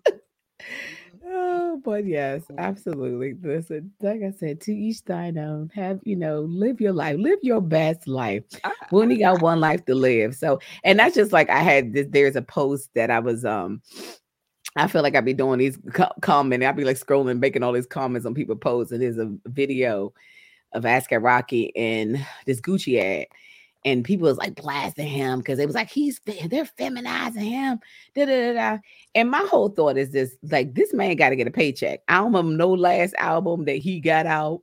[1.35, 3.33] Oh, but yes, absolutely.
[3.41, 5.71] Listen, like I said, to each thine own.
[5.73, 8.43] Have you know, live your life, live your best life.
[8.91, 10.35] We only got one life to live.
[10.35, 12.05] So, and that's just like I had this.
[12.09, 13.81] There's a post that I was um.
[14.75, 16.67] I feel like I'd be doing these co- commenting.
[16.67, 20.13] I'd be like scrolling, making all these comments on people posts, and there's a video
[20.73, 23.27] of ASAP Rocky and this Gucci ad.
[23.85, 27.79] And people was like blasting him because it was like he's they're feminizing him.
[28.15, 28.77] Da, da, da, da.
[29.13, 31.99] And my whole thought is this: like this man got to get a paycheck.
[32.07, 34.61] I don't remember no last album that he got out,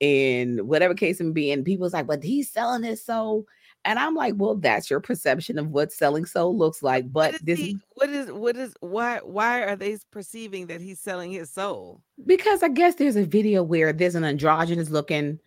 [0.00, 1.52] and whatever case may be.
[1.52, 3.44] And people's like, but he's selling his soul.
[3.84, 7.12] And I'm like, well, that's your perception of what selling soul looks like.
[7.12, 11.00] But is this he, what is what is why why are they perceiving that he's
[11.00, 12.00] selling his soul?
[12.26, 15.38] because I guess there's a video where there's an androgynous looking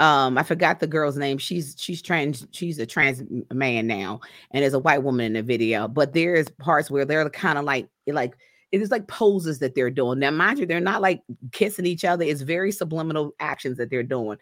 [0.00, 1.38] um I forgot the girl's name.
[1.38, 3.22] She's she's trans she's a trans
[3.52, 4.20] man now
[4.50, 7.64] and there's a white woman in the video, but there's parts where they're kind of
[7.64, 8.34] like like
[8.72, 10.18] it is like poses that they're doing.
[10.18, 11.22] Now mind you, they're not like
[11.52, 12.24] kissing each other.
[12.24, 14.38] It's very subliminal actions that they're doing.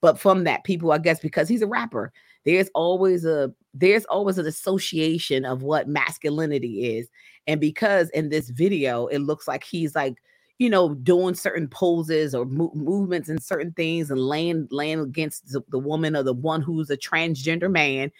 [0.00, 2.12] But from that, people, I guess, because he's a rapper,
[2.44, 7.08] there's always a there's always an association of what masculinity is.
[7.46, 10.22] And because in this video, it looks like he's like
[10.62, 15.50] you know, doing certain poses or mo- movements and certain things and laying laying against
[15.50, 18.12] the, the woman or the one who's a transgender man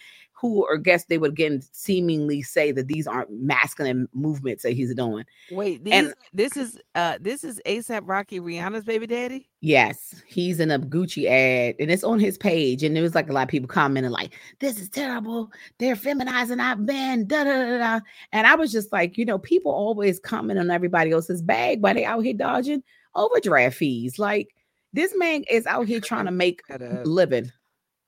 [0.42, 4.92] who or guess they would again seemingly say that these aren't masculine movements that he's
[4.92, 5.24] doing.
[5.52, 9.48] Wait, these, And- this is uh this is ASAP Rocky Rihanna's baby daddy?
[9.60, 12.82] Yes, he's in a Gucci ad and it's on his page.
[12.82, 15.52] And there was like a lot of people commenting, like, this is terrible.
[15.78, 17.26] They're feminizing our men.
[17.26, 18.00] Da, da, da, da.
[18.32, 21.94] And I was just like, you know, people always comment on everybody else's bag, but
[21.94, 22.82] they out here dodging
[23.14, 24.18] overdraft fees.
[24.18, 24.48] Like,
[24.92, 27.52] this man is out here trying to make a living.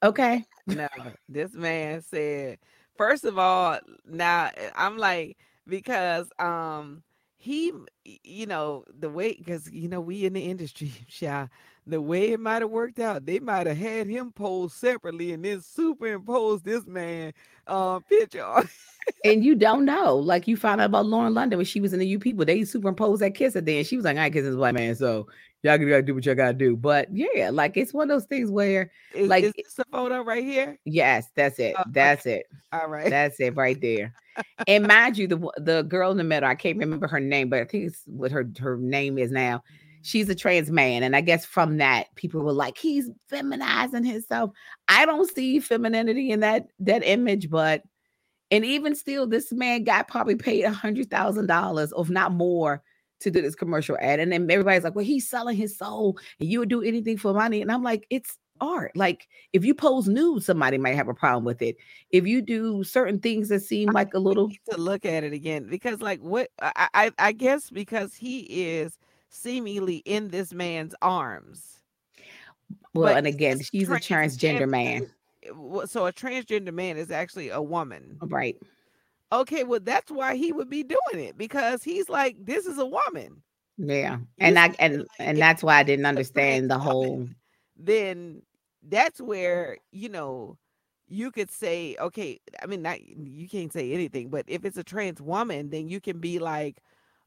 [0.03, 0.45] Okay.
[0.67, 0.89] No,
[1.29, 2.59] this man said,
[2.97, 5.37] first of all, now eh, I'm like,
[5.67, 7.03] because um
[7.37, 7.73] he
[8.05, 11.49] you know, the way because you know, we in the industry, Sha,
[11.87, 15.45] the way it might have worked out, they might have had him pose separately and
[15.45, 17.33] then superimpose this man
[17.67, 18.63] uh picture
[19.25, 20.17] And you don't know.
[20.17, 22.65] Like you found out about Lauren London when she was in the U people, they
[22.65, 23.87] superimposed that kiss at the end.
[23.87, 24.95] She was like, I kissing this white man.
[24.95, 25.29] So
[25.65, 26.77] y'all gotta do what y'all gotta do.
[26.77, 30.23] But yeah, like it's one of those things where is, Like- is this a photo
[30.23, 30.79] right here?
[30.85, 31.75] yes, that's it.
[31.77, 31.91] Oh, okay.
[31.93, 32.47] That's it.
[32.73, 33.11] All right.
[33.11, 34.15] That's it right there.
[34.67, 37.61] And mind you, the the girl in the middle, I can't remember her name, but
[37.61, 39.63] I think it's what her her name is now.
[40.03, 44.51] She's a trans man, and I guess from that, people were like, he's feminizing himself.
[44.89, 47.85] I don't see femininity in that that image, but
[48.51, 52.83] and even still, this man got probably paid a hundred thousand dollars, if not more,
[53.25, 54.21] to do this commercial ad.
[54.21, 57.35] And then everybody's like, well, he's selling his soul, and you would do anything for
[57.35, 57.61] money.
[57.61, 58.93] And I'm like, it's art.
[58.97, 61.77] Like if you pose nude, somebody might have a problem with it.
[62.11, 65.67] If you do certain things that seem like a little to look at it again
[65.69, 68.97] because like what I, I I guess because he is
[69.29, 71.81] seemingly in this man's arms.
[72.95, 75.11] well, but and again, she's a transgender man,
[75.87, 78.19] So a transgender man is actually a woman.
[78.23, 78.57] right?
[79.35, 82.87] Okay, well that's why he would be doing it because he's like this is a
[82.87, 83.43] woman.
[83.79, 87.19] Yeah, and I This is and like, and that's why I didn't understand the whole.
[87.19, 87.37] woman,
[87.77, 88.43] Then
[88.83, 90.59] that's where you know
[91.09, 92.41] you could say okay.
[92.63, 96.01] I mean, not you can't say anything, but if it's a trans woman, then you
[96.01, 96.83] can be like,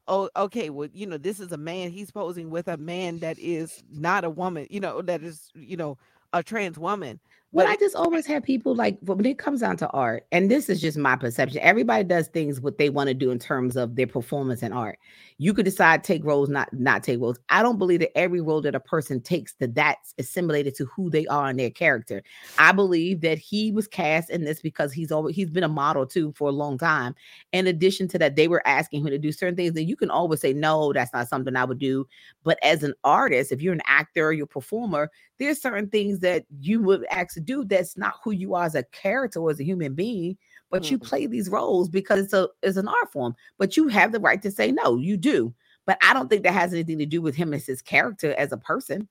[0.08, 1.90] oh, okay, well, you know, this is a man.
[1.90, 4.66] He's posing with a man that is not a woman.
[4.70, 5.98] You know, that is you know
[6.32, 7.20] a trans woman.
[7.52, 10.68] Well, I just always have people like when it comes down to art, and this
[10.68, 11.60] is just my perception.
[11.62, 14.98] Everybody does things what they want to do in terms of their performance and art.
[15.40, 17.38] You could decide take roles, not not take roles.
[17.48, 21.10] I don't believe that every role that a person takes that that's assimilated to who
[21.10, 22.24] they are and their character.
[22.58, 26.06] I believe that he was cast in this because he's always he's been a model
[26.06, 27.14] too for a long time.
[27.52, 30.10] In addition to that, they were asking him to do certain things, and you can
[30.10, 32.06] always say no, that's not something I would do.
[32.42, 35.08] But as an artist, if you're an actor, you're a performer,
[35.38, 38.82] there's certain things that you would actually do that's not who you are as a
[38.90, 40.36] character or as a human being
[40.70, 41.00] but you Mhm.
[41.00, 44.42] play these roles because it's a it's an art form but you have the right
[44.42, 45.54] to say no you do
[45.86, 48.52] But I don't think that has anything to do with him as his character as
[48.52, 49.08] a person.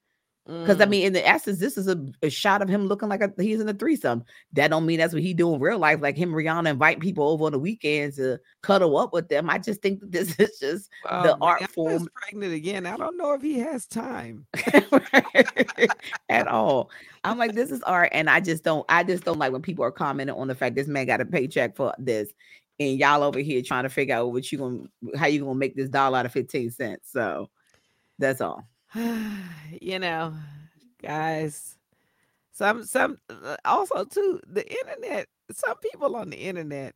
[0.48, 0.90] Because I Mm.
[0.90, 3.60] mean, in the essence, this is a, a shot of him looking like a, he's
[3.60, 4.24] in a threesome.
[4.54, 6.00] That don't mean that's what he do in real life.
[6.02, 9.50] Like him, Rihanna invite people over on the weekends to cuddle up with them.
[9.50, 12.86] I just think that this is just Well, the art form pregnant again.
[12.86, 14.46] I don't know if he has time.
[16.30, 16.92] at all.
[17.26, 18.86] I'm like, this is art, and I just don't.
[18.88, 21.26] I just don't like when people are commenting on the fact this man got a
[21.26, 22.30] paycheck for this,
[22.80, 25.76] and y'all over here trying to figure out what you gonna, how you gonna make
[25.76, 27.12] this dollar out of fifteen cents.
[27.12, 27.50] So
[28.18, 28.66] that's all.
[29.82, 30.34] you know,
[31.02, 31.78] guys.
[32.52, 35.28] Some some uh, also too the internet.
[35.52, 36.96] Some people on the internet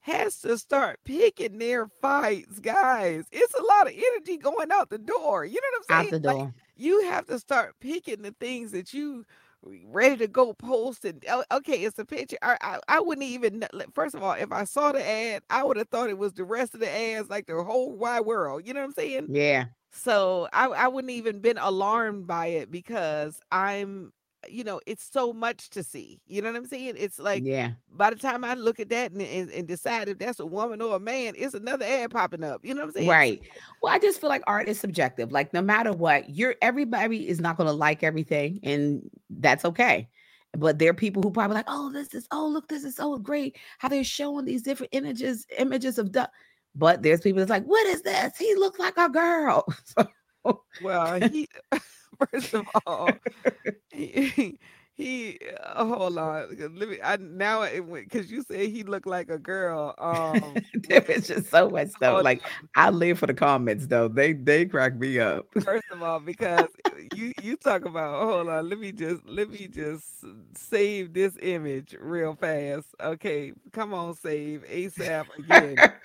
[0.00, 3.26] has to start picking their fights, guys.
[3.32, 5.44] It's a lot of energy going out the door.
[5.44, 6.08] You know what I'm saying?
[6.08, 6.54] Out the Like, door.
[6.76, 9.24] you have to start picking the things that you
[9.86, 13.64] ready to go post and oh, okay it's a picture I, I i wouldn't even
[13.94, 16.44] first of all if i saw the ad i would have thought it was the
[16.44, 19.68] rest of the ads like the whole wide world you know what i'm saying Yeah.
[19.92, 24.12] So I, I wouldn't even been alarmed by it because I'm,
[24.48, 26.20] you know, it's so much to see.
[26.26, 26.94] You know what I'm saying?
[26.96, 27.72] It's like yeah.
[27.92, 30.80] by the time I look at that and, and, and decide if that's a woman
[30.80, 32.64] or a man, it's another ad popping up.
[32.64, 33.08] You know what I'm saying?
[33.08, 33.42] Right.
[33.82, 35.32] Well, I just feel like art is subjective.
[35.32, 40.08] Like no matter what, you're everybody is not gonna like everything, and that's okay.
[40.56, 43.18] But there are people who probably like, oh, this is oh look, this is so
[43.18, 43.56] great.
[43.78, 46.30] How they're showing these different images, images of duck.
[46.74, 48.36] But there's people that's like, what is this?
[48.36, 49.66] He looks like a girl.
[50.82, 51.48] Well, he
[52.32, 53.10] first of all,
[53.92, 54.58] he,
[55.00, 56.48] he uh, hold on.
[56.56, 56.98] 'cause Let me.
[57.02, 59.94] I now it went because you said he looked like a girl.
[59.98, 62.20] Um, there is just so much stuff.
[62.20, 62.68] Like on.
[62.74, 64.08] I live for the comments though.
[64.08, 65.46] They they crack me up.
[65.64, 66.68] First of all, because
[67.12, 70.24] you you talk about hold on, let me just let me just
[70.56, 72.94] save this image real fast.
[73.00, 75.84] Okay, come on, save ASAP again.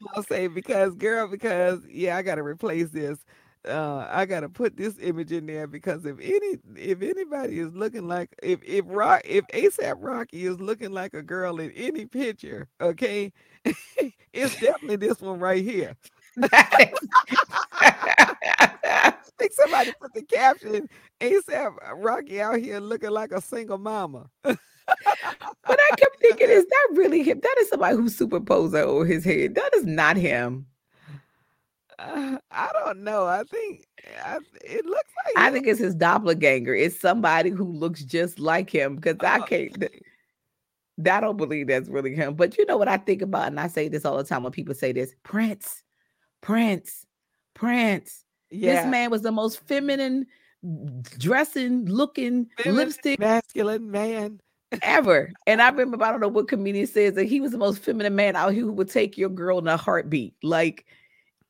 [0.00, 3.24] Come on, save because girl, because yeah, I gotta replace this.
[3.68, 8.06] Uh, I gotta put this image in there because if any if anybody is looking
[8.06, 12.68] like if if rock if ASAP Rocky is looking like a girl in any picture,
[12.80, 13.32] okay,
[14.32, 15.96] it's definitely this one right here.
[16.42, 16.92] I
[19.38, 20.88] think somebody put the caption
[21.20, 24.28] ASAP Rocky out here looking like a single mama.
[24.42, 27.40] But I kept thinking, is that really him?
[27.42, 29.54] That is somebody who superposed that over his head.
[29.54, 30.66] That is not him.
[31.98, 33.26] Uh, I don't know.
[33.26, 33.86] I think
[34.24, 36.74] I, it looks like I think it's his doppelganger.
[36.74, 39.84] It's somebody who looks just like him because I Oh, can't.
[41.06, 42.34] I don't believe that's really him.
[42.34, 44.52] But you know what I think about, and I say this all the time when
[44.52, 45.82] people say this: Prince,
[46.40, 47.06] Prince,
[47.54, 48.24] Prince.
[48.50, 50.26] yeah, This man was the most feminine
[51.18, 54.40] dressing, looking, feminine, lipstick masculine man.
[54.82, 55.30] ever.
[55.46, 58.14] And I remember, I don't know what comedian says that he was the most feminine
[58.14, 60.34] man out here who would take your girl in a heartbeat.
[60.42, 60.86] Like,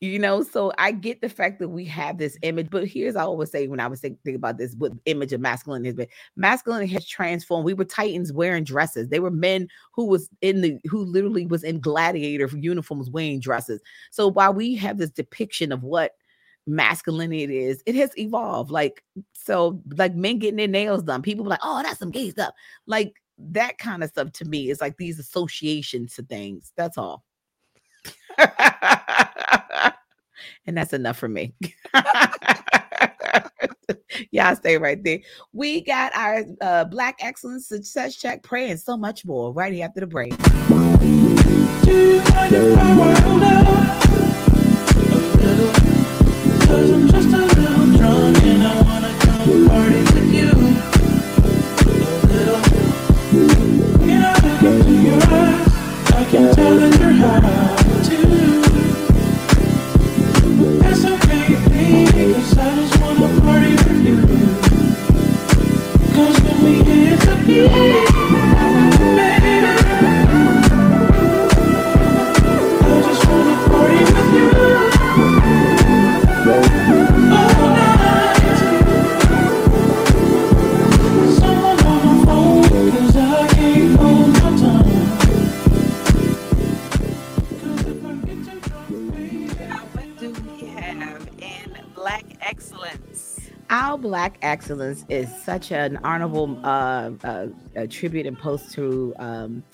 [0.00, 3.22] you know, so I get the fact that we have this image, but here's I
[3.22, 6.92] always say when I was think- thinking about this with image of masculinity, but masculinity
[6.92, 7.64] has transformed.
[7.64, 9.08] We were titans wearing dresses.
[9.08, 13.80] They were men who was in the who literally was in gladiator uniforms wearing dresses.
[14.10, 16.12] So while we have this depiction of what
[16.66, 18.70] masculinity is, it has evolved.
[18.70, 22.52] Like, so like men getting their nails done, people like, oh, that's some gay stuff.
[22.86, 26.72] Like that kind of stuff to me is like these associations to things.
[26.76, 27.24] That's all.
[30.66, 31.54] and that's enough for me.
[34.30, 35.18] Y'all stay right there.
[35.52, 40.00] We got our uh, Black Excellence Success Check Pray and so much more right after
[40.00, 40.32] the break.
[94.14, 97.48] Black Excellence is such an honorable uh, uh,
[97.90, 99.64] tribute and post to um,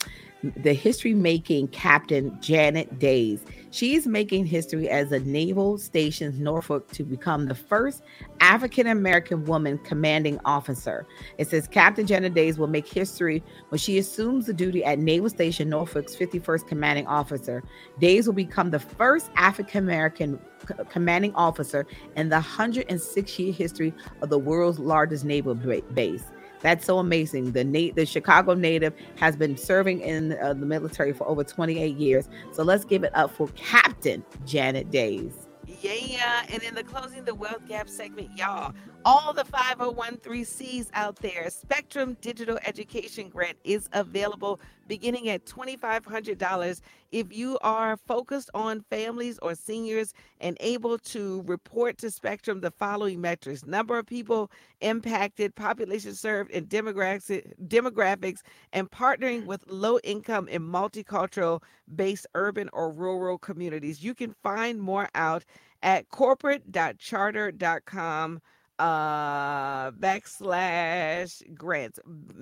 [0.57, 3.45] the history making Captain Janet Days.
[3.73, 8.03] She's making history as a naval station Norfolk to become the first
[8.41, 11.07] African American woman commanding officer.
[11.39, 15.31] It says Captain Janet Days will make history when she assumes the duty at Naval
[15.31, 17.63] Station Norfolk's 51st commanding officer.
[18.01, 20.41] Days will become the first African American
[20.89, 26.25] commanding officer in the 106 year history of the world's largest naval base.
[26.61, 27.53] That's so amazing.
[27.53, 32.29] The the Chicago native has been serving in uh, the military for over 28 years.
[32.53, 35.49] So let's give it up for Captain Janet Days.
[35.83, 38.75] Yeah, and in the closing the wealth gap segment, y'all,
[39.05, 46.81] all the 5013Cs out there, Spectrum Digital Education Grant is available beginning at $2,500
[47.13, 52.73] if you are focused on families or seniors and able to report to Spectrum the
[52.73, 58.41] following metrics number of people impacted, population served, and demographics,
[58.73, 61.63] and partnering with low income and multicultural
[61.95, 64.03] based urban or rural communities.
[64.03, 65.45] You can find more out
[65.83, 68.41] at corporate.charter.com
[68.81, 71.99] uh backslash grants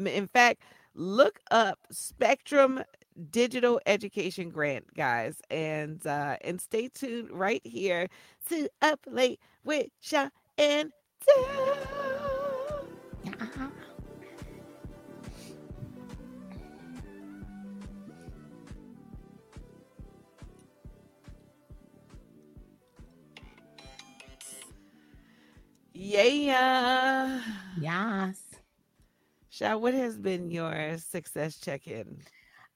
[0.06, 0.62] in fact
[0.94, 2.82] look up spectrum
[3.30, 8.08] digital education grant guys and uh and stay tuned right here
[8.48, 10.92] to up late with Sha and
[11.26, 11.76] Dale.
[25.98, 27.42] Yeah
[27.74, 28.40] Yes.
[29.50, 32.22] Sha, what has been your success check-in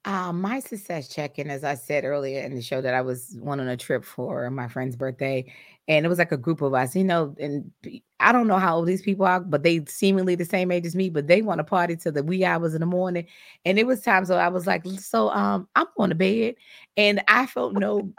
[0.05, 3.61] Uh, my success check-in, as I said earlier in the show, that I was went
[3.61, 5.45] on a trip for my friend's birthday,
[5.89, 7.37] and it was like a group of us, you know.
[7.39, 7.71] And
[8.21, 10.97] I don't know how old these people are, but they seemingly the same age as
[10.97, 13.27] me, but they want to party till the wee hours in the morning.
[13.65, 16.57] And it was times where I was like, "So, um, I'm going to bed,"
[16.97, 18.13] and I felt no,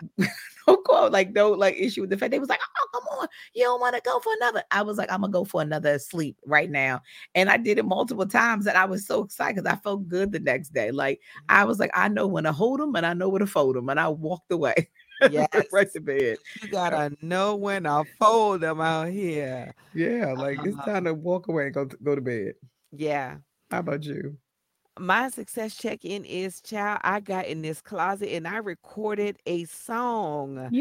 [0.67, 3.27] no call, like no, like issue with the fact they was like, "Oh, come on,
[3.53, 5.99] you don't want to go for another." I was like, "I'm gonna go for another
[5.99, 7.01] sleep right now,"
[7.35, 10.31] and I did it multiple times, and I was so excited because I felt good
[10.31, 10.91] the next day.
[10.91, 13.47] Like I was like, I know when to hold them and I know where to
[13.47, 13.89] fold them.
[13.89, 14.89] And I walked away
[15.21, 16.39] yes right to bed.
[16.61, 21.13] you gotta know when to fold them out here Yeah, like it's Uh, time to
[21.13, 22.55] walk away and go to, go to bed.
[22.91, 23.39] yeah
[23.71, 24.37] How about you?
[24.99, 30.71] My success check-in is child i got in this closet and i recorded a song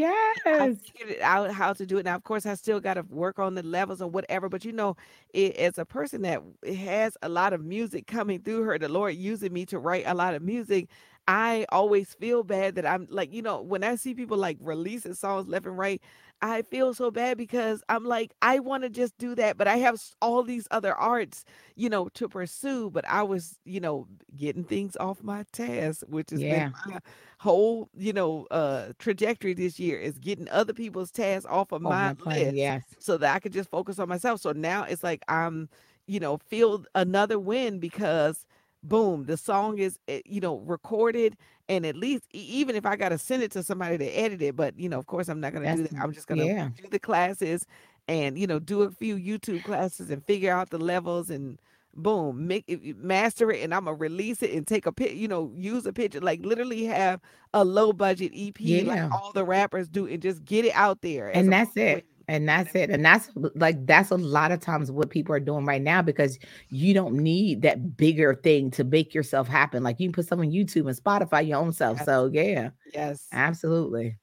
[0.58, 0.92] I Yes.
[0.96, 2.04] figured out how to do it.
[2.04, 4.48] Now, of course, I still got to work on the levels or whatever.
[4.48, 4.96] But you know,
[5.34, 9.14] it, as a person that has a lot of music coming through her, the Lord
[9.16, 10.90] using me to write a lot of music,
[11.28, 15.14] I always feel bad that I'm like, you know, when I see people like releasing
[15.14, 16.02] songs left and right,
[16.42, 19.76] I feel so bad because I'm like, I want to just do that, but I
[19.76, 21.44] have all these other arts,
[21.76, 22.90] you know, to pursue.
[22.90, 26.42] But I was, you know, getting things off my task, which has Yeah.
[26.44, 26.98] been my
[27.38, 31.92] whole, you know, uh trajectory this year is getting other people's tasks off of Oh,
[31.92, 32.96] my my list Yes.
[32.98, 34.40] so that I could just focus on myself.
[34.40, 35.68] So now it's like I'm,
[36.06, 38.44] you know, feel another win because
[38.82, 41.36] boom, the song is, eh, you know, recorded
[41.72, 44.56] and at least even if I got to send it to somebody to edit it,
[44.56, 45.94] but you know, of course I'm not going to do that.
[46.00, 46.68] I'm just going to yeah.
[46.76, 47.66] do the classes
[48.08, 51.58] and you know, do a few YouTube classes and figure out the levels and
[51.94, 55.14] boom, make it, master it and I'm going to release it and take a pic,
[55.14, 57.20] you know, use a picture like literally have
[57.54, 61.34] a low budget EP like all the rappers do and just get it out there
[61.34, 61.98] And that's win.
[61.98, 62.06] it.
[62.28, 62.90] And that's it.
[62.90, 66.38] And that's like that's a lot of times what people are doing right now because
[66.68, 69.82] you don't need that bigger thing to make yourself happen.
[69.82, 71.98] Like you can put some on YouTube and Spotify your own self.
[71.98, 72.06] Yes.
[72.06, 73.32] So yeah, Yes.
[73.32, 74.18] absolutely.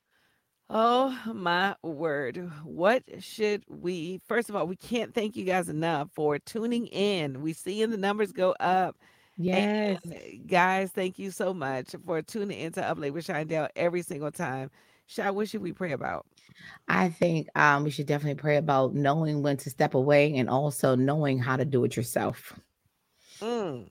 [0.70, 2.38] Oh my word.
[2.64, 7.42] What should we first of all, we can't thank you guys enough for tuning in.
[7.42, 8.98] We seeing the numbers go up.
[9.38, 10.00] Yes.
[10.04, 14.32] And guys, thank you so much for tuning into Up Late with Shindell every single
[14.32, 14.70] time.
[15.08, 16.26] Shy, what should we pray about?
[16.88, 20.96] I think um, we should definitely pray about knowing when to step away and also
[20.96, 22.54] knowing how to do it yourself.
[23.42, 23.90] Mm.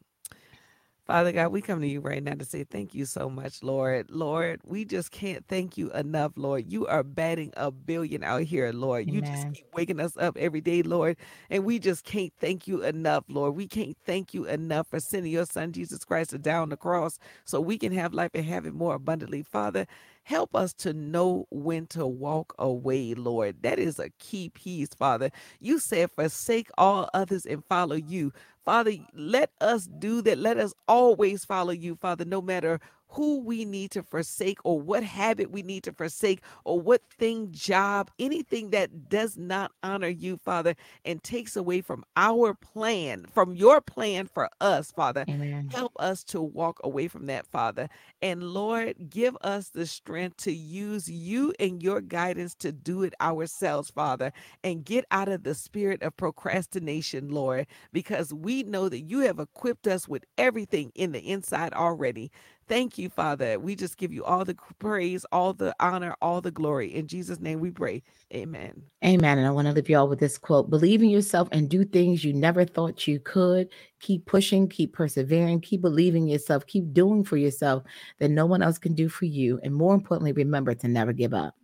[1.08, 4.10] Father God, we come to you right now to say thank you so much, Lord.
[4.10, 6.70] Lord, we just can't thank you enough, Lord.
[6.70, 9.08] You are batting a billion out here, Lord.
[9.08, 11.16] You just keep waking us up every day, Lord.
[11.48, 13.56] And we just can't thank you enough, Lord.
[13.56, 17.18] We can't thank you enough for sending your son, Jesus Christ, to down the cross
[17.46, 19.42] so we can have life and have it more abundantly.
[19.42, 19.86] Father,
[20.28, 23.62] help us to know when to walk away, Lord.
[23.62, 25.30] That is a key piece, Father.
[25.58, 28.34] You said, forsake all others and follow you.
[28.68, 30.36] Father, let us do that.
[30.36, 35.02] Let us always follow you, Father, no matter who we need to forsake or what
[35.02, 40.36] habit we need to forsake or what thing, job, anything that does not honor you,
[40.36, 45.24] Father, and takes away from our plan, from your plan for us, Father.
[45.28, 45.70] Amen.
[45.72, 47.88] Help us to walk away from that, Father.
[48.20, 53.14] And Lord, give us the strength to use you and your guidance to do it
[53.20, 59.00] ourselves, Father, and get out of the spirit of procrastination, Lord, because we know that
[59.00, 62.30] you have equipped us with everything in the inside already.
[62.66, 63.58] Thank you, Father.
[63.58, 66.94] We just give you all the praise, all the honor, all the glory.
[66.94, 68.02] In Jesus' name we pray.
[68.34, 68.82] Amen.
[69.04, 69.38] Amen.
[69.38, 71.84] And I want to leave you all with this quote Believe in yourself and do
[71.84, 73.68] things you never thought you could.
[74.00, 77.82] Keep pushing, keep persevering, keep believing yourself, keep doing for yourself
[78.18, 79.58] that no one else can do for you.
[79.62, 81.54] And more importantly, remember to never give up.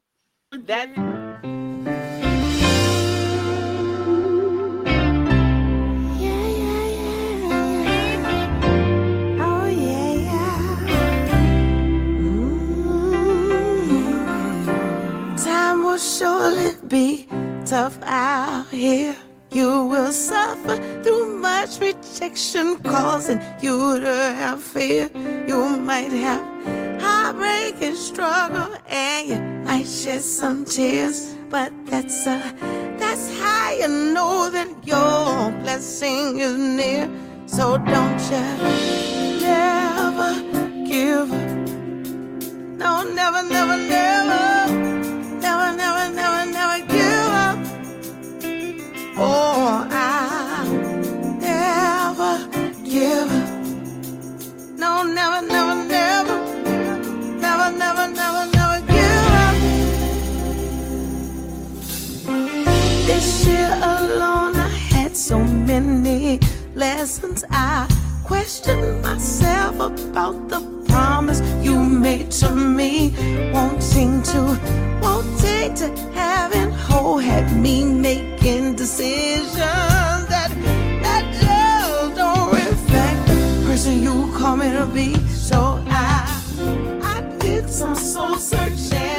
[0.53, 0.88] That
[16.45, 17.26] will surely be
[17.64, 19.16] tough out here.
[19.51, 25.09] You will suffer through much rejection, causing you to have fear.
[25.47, 26.42] You might have
[27.01, 31.34] heartbreak and struggle, and you might shed some tears.
[31.51, 32.53] But that's uh,
[32.99, 37.09] that's how you know that your blessing is near.
[37.47, 38.45] So don't you
[39.40, 40.30] never
[40.88, 41.55] give up.
[42.82, 44.54] No, never, never, never,
[55.25, 56.37] never, never,
[57.41, 59.57] never, never, never, never, give up.
[63.07, 66.41] This year alone, I had so many
[66.75, 67.45] lessons.
[67.51, 67.89] I
[68.25, 73.14] questioned myself about the promise you made to me.
[73.53, 74.41] Wanting to,
[75.01, 79.57] wanting to have having hope had me making decisions
[80.33, 80.51] that
[83.93, 85.14] you call me to be.
[85.28, 89.14] So I, I did some soul searching.